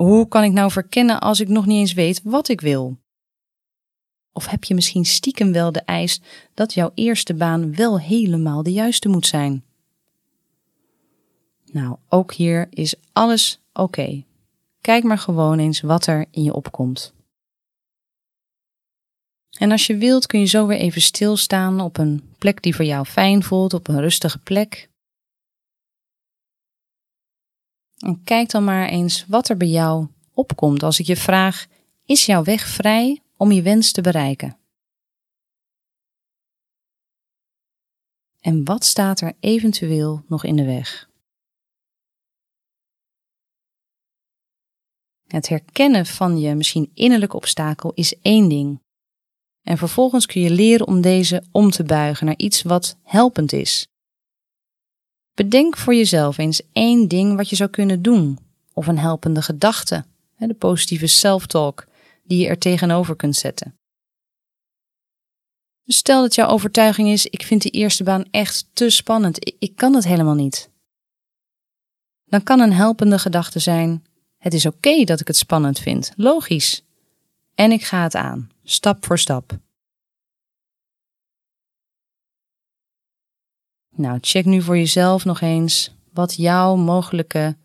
hoe 0.03 0.29
kan 0.29 0.45
ik 0.45 0.53
nou 0.53 0.71
verkennen 0.71 1.21
als 1.21 1.41
ik 1.41 1.49
nog 1.49 1.67
niet 1.67 1.79
eens 1.79 1.93
weet 1.93 2.21
wat 2.25 2.49
ik 2.49 2.61
wil? 2.61 2.99
Of 4.33 4.47
heb 4.47 4.65
je 4.65 4.75
misschien 4.75 5.05
stiekem 5.05 5.53
wel 5.53 5.73
de 5.73 5.81
eis 5.81 6.21
dat 6.55 6.75
jouw 6.75 6.91
eerste 6.95 7.35
baan 7.35 7.75
wel 7.75 8.01
helemaal 8.01 8.63
de 8.63 8.73
juiste 8.73 9.09
moet 9.09 9.27
zijn? 9.27 9.65
Nou, 11.65 11.97
ook 12.09 12.33
hier 12.33 12.67
is 12.71 12.95
alles 13.13 13.61
oké. 13.73 14.25
Kijk 14.81 15.05
maar 15.05 15.19
gewoon 15.19 15.59
eens 15.59 15.81
wat 15.81 16.07
er 16.07 16.27
in 16.31 16.43
je 16.43 16.55
opkomt. 16.55 17.13
En 19.59 19.71
als 19.71 19.87
je 19.87 19.97
wilt 19.97 20.27
kun 20.27 20.41
je 20.41 20.47
zo 20.47 20.67
weer 20.67 20.79
even 20.79 21.03
stilstaan 21.03 21.81
op 21.81 21.99
een 21.99 22.23
plek 22.39 22.63
die 22.63 22.75
voor 22.75 22.85
jou 22.85 23.05
fijn 23.05 23.43
voelt, 23.43 23.75
op 23.75 23.89
een 23.89 24.01
rustige 24.01 24.39
plek. 24.39 24.88
En 27.99 28.25
kijk 28.25 28.51
dan 28.51 28.65
maar 28.65 28.89
eens 28.89 29.25
wat 29.27 29.49
er 29.49 29.57
bij 29.57 29.69
jou 29.69 30.07
opkomt 30.33 30.83
als 30.83 30.99
ik 30.99 31.07
je 31.07 31.17
vraag: 31.17 31.67
is 32.05 32.27
jouw 32.27 32.43
weg 32.45 32.67
vrij 32.67 33.23
om 33.37 33.53
je 33.53 33.63
wens 33.63 33.93
te 33.93 34.01
bereiken? 34.01 34.59
En 38.41 38.65
wat 38.65 38.85
staat 38.85 39.21
er 39.21 39.37
eventueel 39.41 40.25
nog 40.29 40.45
in 40.45 40.57
de 40.57 40.65
weg? 40.65 41.11
Het 45.27 45.49
herkennen 45.49 46.07
van 46.07 46.39
je 46.39 46.55
misschien 46.55 46.91
innerlijke 46.95 47.37
obstakel 47.37 47.93
is 47.95 48.19
één 48.23 48.49
ding. 48.49 48.81
En 49.63 49.79
vervolgens 49.79 50.27
kun 50.27 50.41
je 50.41 50.51
leren 50.51 50.87
om 50.87 51.01
deze 51.01 51.45
om 51.53 51.71
te 51.71 51.85
buigen 51.85 52.27
naar 52.27 52.39
iets 52.39 52.63
wat 52.63 52.97
helpend 53.03 53.53
is. 53.53 53.89
Bedenk 55.39 55.77
voor 55.77 55.95
jezelf 55.95 56.39
eens 56.39 56.63
één 56.73 57.09
ding 57.09 57.37
wat 57.37 57.49
je 57.49 57.57
zou 57.57 57.71
kunnen 57.71 58.03
doen, 58.03 58.39
of 58.73 58.87
een 58.87 58.99
helpende 58.99 59.43
gedachte, 59.43 60.05
de 60.37 60.55
positieve 60.55 61.07
self-talk 61.07 61.87
die 62.25 62.39
je 62.39 62.49
er 62.49 62.59
tegenover 62.59 63.17
kunt 63.17 63.37
zetten. 63.37 63.79
Dus 65.85 65.97
stel 65.97 66.21
dat 66.21 66.35
jouw 66.35 66.49
overtuiging 66.49 67.09
is: 67.09 67.27
ik 67.27 67.43
vind 67.43 67.63
die 67.63 67.71
eerste 67.71 68.05
baan 68.05 68.25
echt 68.31 68.69
te 68.73 68.91
spannend, 68.91 69.55
ik 69.59 69.77
kan 69.77 69.95
het 69.95 70.05
helemaal 70.05 70.35
niet. 70.35 70.71
Dan 72.25 72.43
kan 72.43 72.61
een 72.61 72.73
helpende 72.73 73.19
gedachte 73.19 73.59
zijn: 73.59 74.05
het 74.37 74.55
is 74.55 74.67
oké 74.67 75.05
dat 75.05 75.21
ik 75.21 75.27
het 75.27 75.37
spannend 75.37 75.79
vind, 75.79 76.13
logisch. 76.17 76.85
En 77.55 77.73
ik 77.73 77.85
ga 77.85 78.03
het 78.03 78.15
aan, 78.15 78.51
stap 78.63 79.05
voor 79.05 79.19
stap. 79.19 79.59
Nou, 83.99 84.19
check 84.21 84.45
nu 84.45 84.63
voor 84.63 84.77
jezelf 84.77 85.25
nog 85.25 85.41
eens 85.41 85.95
wat 86.13 86.35
jouw 86.35 86.77
mogelijke 86.77 87.57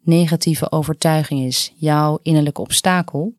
negatieve 0.00 0.72
overtuiging 0.72 1.40
is, 1.40 1.72
jouw 1.74 2.18
innerlijke 2.22 2.60
obstakel. 2.60 3.34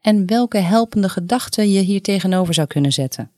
En 0.00 0.26
welke 0.26 0.58
helpende 0.58 1.08
gedachten 1.08 1.70
je 1.70 1.80
hier 1.80 2.02
tegenover 2.02 2.54
zou 2.54 2.66
kunnen 2.66 2.92
zetten. 2.92 3.30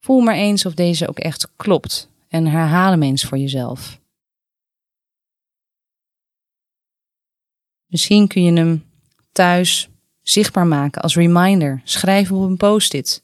Voel 0.00 0.20
maar 0.20 0.34
eens 0.34 0.66
of 0.66 0.74
deze 0.74 1.08
ook 1.08 1.18
echt 1.18 1.56
klopt 1.56 2.08
en 2.28 2.46
herhaal 2.46 2.90
hem 2.90 3.02
eens 3.02 3.24
voor 3.24 3.38
jezelf. 3.38 4.00
Misschien 7.86 8.28
kun 8.28 8.42
je 8.42 8.52
hem 8.52 8.84
thuis 9.32 9.88
zichtbaar 10.22 10.66
maken 10.66 11.02
als 11.02 11.14
reminder. 11.14 11.80
Schrijf 11.84 12.32
op 12.32 12.42
een 12.42 12.56
post-it. 12.56 13.23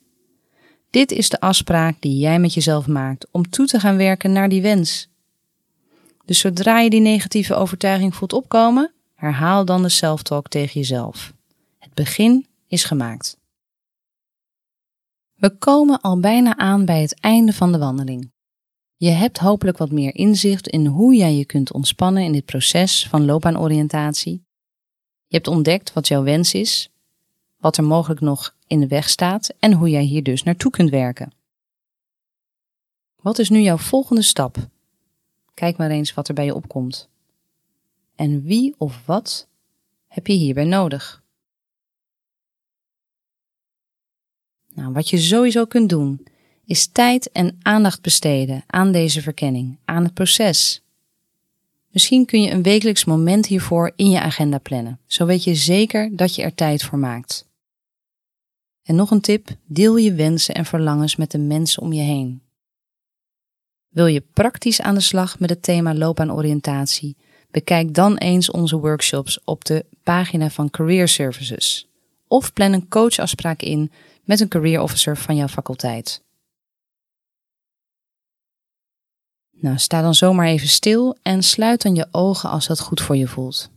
Dit 0.91 1.13
is 1.13 1.29
de 1.29 1.41
afspraak 1.41 1.97
die 2.01 2.19
jij 2.19 2.39
met 2.39 2.55
jezelf 2.55 2.87
maakt 2.87 3.27
om 3.31 3.51
toe 3.51 3.67
te 3.67 3.81
gaan 3.81 3.97
werken 3.97 4.33
naar 4.33 4.49
die 4.49 4.63
wens. 4.63 5.09
Dus 6.25 6.39
zodra 6.39 6.81
je 6.81 6.91
die 6.91 7.01
negatieve 7.01 7.55
overtuiging 7.55 8.15
voelt 8.15 8.33
opkomen, 8.33 8.93
herhaal 9.15 9.65
dan 9.65 9.83
de 9.83 9.89
self-talk 9.89 10.49
tegen 10.49 10.81
jezelf. 10.81 11.33
Het 11.79 11.95
begin 11.95 12.47
is 12.67 12.85
gemaakt. 12.85 13.37
We 15.35 15.57
komen 15.59 16.01
al 16.01 16.21
bijna 16.21 16.57
aan 16.57 16.85
bij 16.85 17.01
het 17.01 17.21
einde 17.21 17.53
van 17.53 17.73
de 17.73 17.79
wandeling. 17.79 18.33
Je 18.97 19.11
hebt 19.11 19.39
hopelijk 19.39 19.79
wat 19.79 19.91
meer 19.91 20.15
inzicht 20.15 20.69
in 20.69 20.87
hoe 20.87 21.15
jij 21.15 21.35
je 21.35 21.45
kunt 21.45 21.73
ontspannen 21.73 22.23
in 22.23 22.33
dit 22.33 22.45
proces 22.45 23.07
van 23.09 23.25
loopbaanoriëntatie 23.25 24.49
je 25.31 25.37
hebt 25.37 25.49
ontdekt 25.49 25.93
wat 25.93 26.09
jouw 26.09 26.23
wens 26.23 26.55
is, 26.55 26.91
wat 27.61 27.77
er 27.77 27.85
mogelijk 27.85 28.21
nog 28.21 28.55
in 28.67 28.81
de 28.81 28.87
weg 28.87 29.09
staat 29.09 29.55
en 29.59 29.73
hoe 29.73 29.91
jij 29.91 30.03
hier 30.03 30.23
dus 30.23 30.43
naartoe 30.43 30.71
kunt 30.71 30.91
werken. 30.91 31.33
Wat 33.17 33.39
is 33.39 33.49
nu 33.49 33.61
jouw 33.61 33.77
volgende 33.77 34.23
stap? 34.23 34.57
Kijk 35.55 35.77
maar 35.77 35.91
eens 35.91 36.15
wat 36.15 36.29
er 36.29 36.35
bij 36.35 36.45
je 36.45 36.55
opkomt. 36.55 37.09
En 38.15 38.43
wie 38.43 38.75
of 38.79 39.03
wat 39.07 39.49
heb 40.07 40.27
je 40.27 40.33
hierbij 40.33 40.65
nodig? 40.65 41.23
Nou, 44.75 44.93
wat 44.93 45.09
je 45.09 45.19
sowieso 45.19 45.65
kunt 45.65 45.89
doen, 45.89 46.27
is 46.65 46.87
tijd 46.87 47.33
en 47.33 47.59
aandacht 47.63 48.03
besteden 48.03 48.65
aan 48.67 48.93
deze 48.93 49.23
verkenning, 49.23 49.79
aan 49.85 50.05
het 50.05 50.15
proces. 50.15 50.83
Misschien 51.91 52.25
kun 52.25 52.43
je 52.43 52.51
een 52.51 52.63
wekelijks 52.63 53.05
moment 53.05 53.47
hiervoor 53.47 53.93
in 53.97 54.11
je 54.11 54.21
agenda 54.21 54.59
plannen. 54.59 55.01
Zo 55.07 55.27
weet 55.27 55.45
je 55.45 55.55
zeker 55.55 56.17
dat 56.17 56.35
je 56.35 56.43
er 56.43 56.55
tijd 56.55 56.83
voor 56.83 56.99
maakt. 56.99 57.50
En 58.91 58.97
nog 58.97 59.11
een 59.11 59.21
tip: 59.21 59.49
deel 59.65 59.97
je 59.97 60.15
wensen 60.15 60.55
en 60.55 60.65
verlangens 60.65 61.17
met 61.17 61.31
de 61.31 61.39
mensen 61.39 61.83
om 61.83 61.93
je 61.93 62.03
heen. 62.03 62.43
Wil 63.89 64.07
je 64.07 64.21
praktisch 64.21 64.81
aan 64.81 64.95
de 64.95 65.01
slag 65.01 65.39
met 65.39 65.51
het 65.51 65.63
thema 65.63 65.95
loopbaanoriëntatie? 65.95 67.17
Bekijk 67.51 67.95
dan 67.95 68.17
eens 68.17 68.51
onze 68.51 68.77
workshops 68.77 69.41
op 69.45 69.65
de 69.65 69.85
pagina 70.03 70.51
van 70.51 70.71
Career 70.71 71.09
Services. 71.09 71.89
Of 72.27 72.53
plan 72.53 72.73
een 72.73 72.89
coachafspraak 72.89 73.63
in 73.63 73.91
met 74.25 74.41
een 74.41 74.49
career 74.49 74.81
officer 74.81 75.17
van 75.17 75.37
jouw 75.37 75.49
faculteit. 75.49 76.23
Nou, 79.51 79.79
sta 79.79 80.03
dan 80.03 80.15
zomaar 80.15 80.47
even 80.47 80.69
stil 80.69 81.17
en 81.23 81.43
sluit 81.43 81.83
dan 81.83 81.95
je 81.95 82.09
ogen 82.11 82.51
als 82.51 82.67
dat 82.67 82.81
goed 82.81 83.01
voor 83.01 83.17
je 83.17 83.29
voelt. 83.29 83.71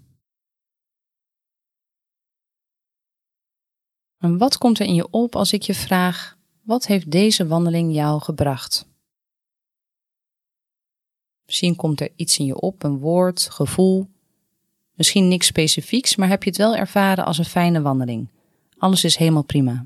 En 4.23 4.37
wat 4.37 4.57
komt 4.57 4.79
er 4.79 4.85
in 4.85 4.93
je 4.93 5.07
op 5.09 5.35
als 5.35 5.53
ik 5.53 5.61
je 5.61 5.73
vraag: 5.73 6.37
wat 6.61 6.85
heeft 6.85 7.11
deze 7.11 7.47
wandeling 7.47 7.93
jou 7.93 8.21
gebracht? 8.21 8.85
Misschien 11.45 11.75
komt 11.75 12.01
er 12.01 12.09
iets 12.15 12.37
in 12.37 12.45
je 12.45 12.59
op, 12.59 12.83
een 12.83 12.97
woord, 12.97 13.47
gevoel. 13.51 14.07
Misschien 14.93 15.27
niks 15.27 15.47
specifieks, 15.47 16.15
maar 16.15 16.27
heb 16.27 16.43
je 16.43 16.49
het 16.49 16.57
wel 16.57 16.75
ervaren 16.75 17.25
als 17.25 17.37
een 17.37 17.45
fijne 17.45 17.81
wandeling. 17.81 18.27
Alles 18.77 19.03
is 19.03 19.15
helemaal 19.15 19.43
prima. 19.43 19.85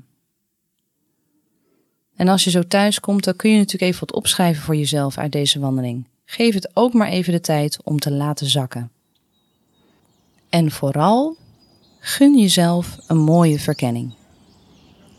En 2.16 2.28
als 2.28 2.44
je 2.44 2.50
zo 2.50 2.62
thuis 2.62 3.00
komt, 3.00 3.24
dan 3.24 3.36
kun 3.36 3.50
je 3.50 3.56
natuurlijk 3.56 3.92
even 3.92 4.00
wat 4.00 4.16
opschrijven 4.16 4.62
voor 4.62 4.76
jezelf 4.76 5.18
uit 5.18 5.32
deze 5.32 5.58
wandeling. 5.58 6.06
Geef 6.24 6.54
het 6.54 6.70
ook 6.76 6.92
maar 6.92 7.08
even 7.08 7.32
de 7.32 7.40
tijd 7.40 7.78
om 7.84 7.98
te 7.98 8.10
laten 8.10 8.46
zakken. 8.46 8.90
En 10.48 10.70
vooral, 10.70 11.36
gun 11.98 12.38
jezelf 12.38 12.98
een 13.06 13.18
mooie 13.18 13.58
verkenning. 13.58 14.17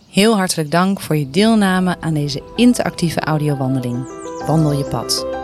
Heel 0.10 0.38
hartelijk 0.38 0.72
dank 0.72 1.00
voor 1.00 1.16
je 1.16 1.30
deelname 1.30 1.96
aan 2.00 2.14
deze 2.14 2.42
interactieve 2.56 3.20
audiowandeling. 3.20 4.08
Wandel 4.46 4.72
je 4.72 4.84
pad. 4.84 5.39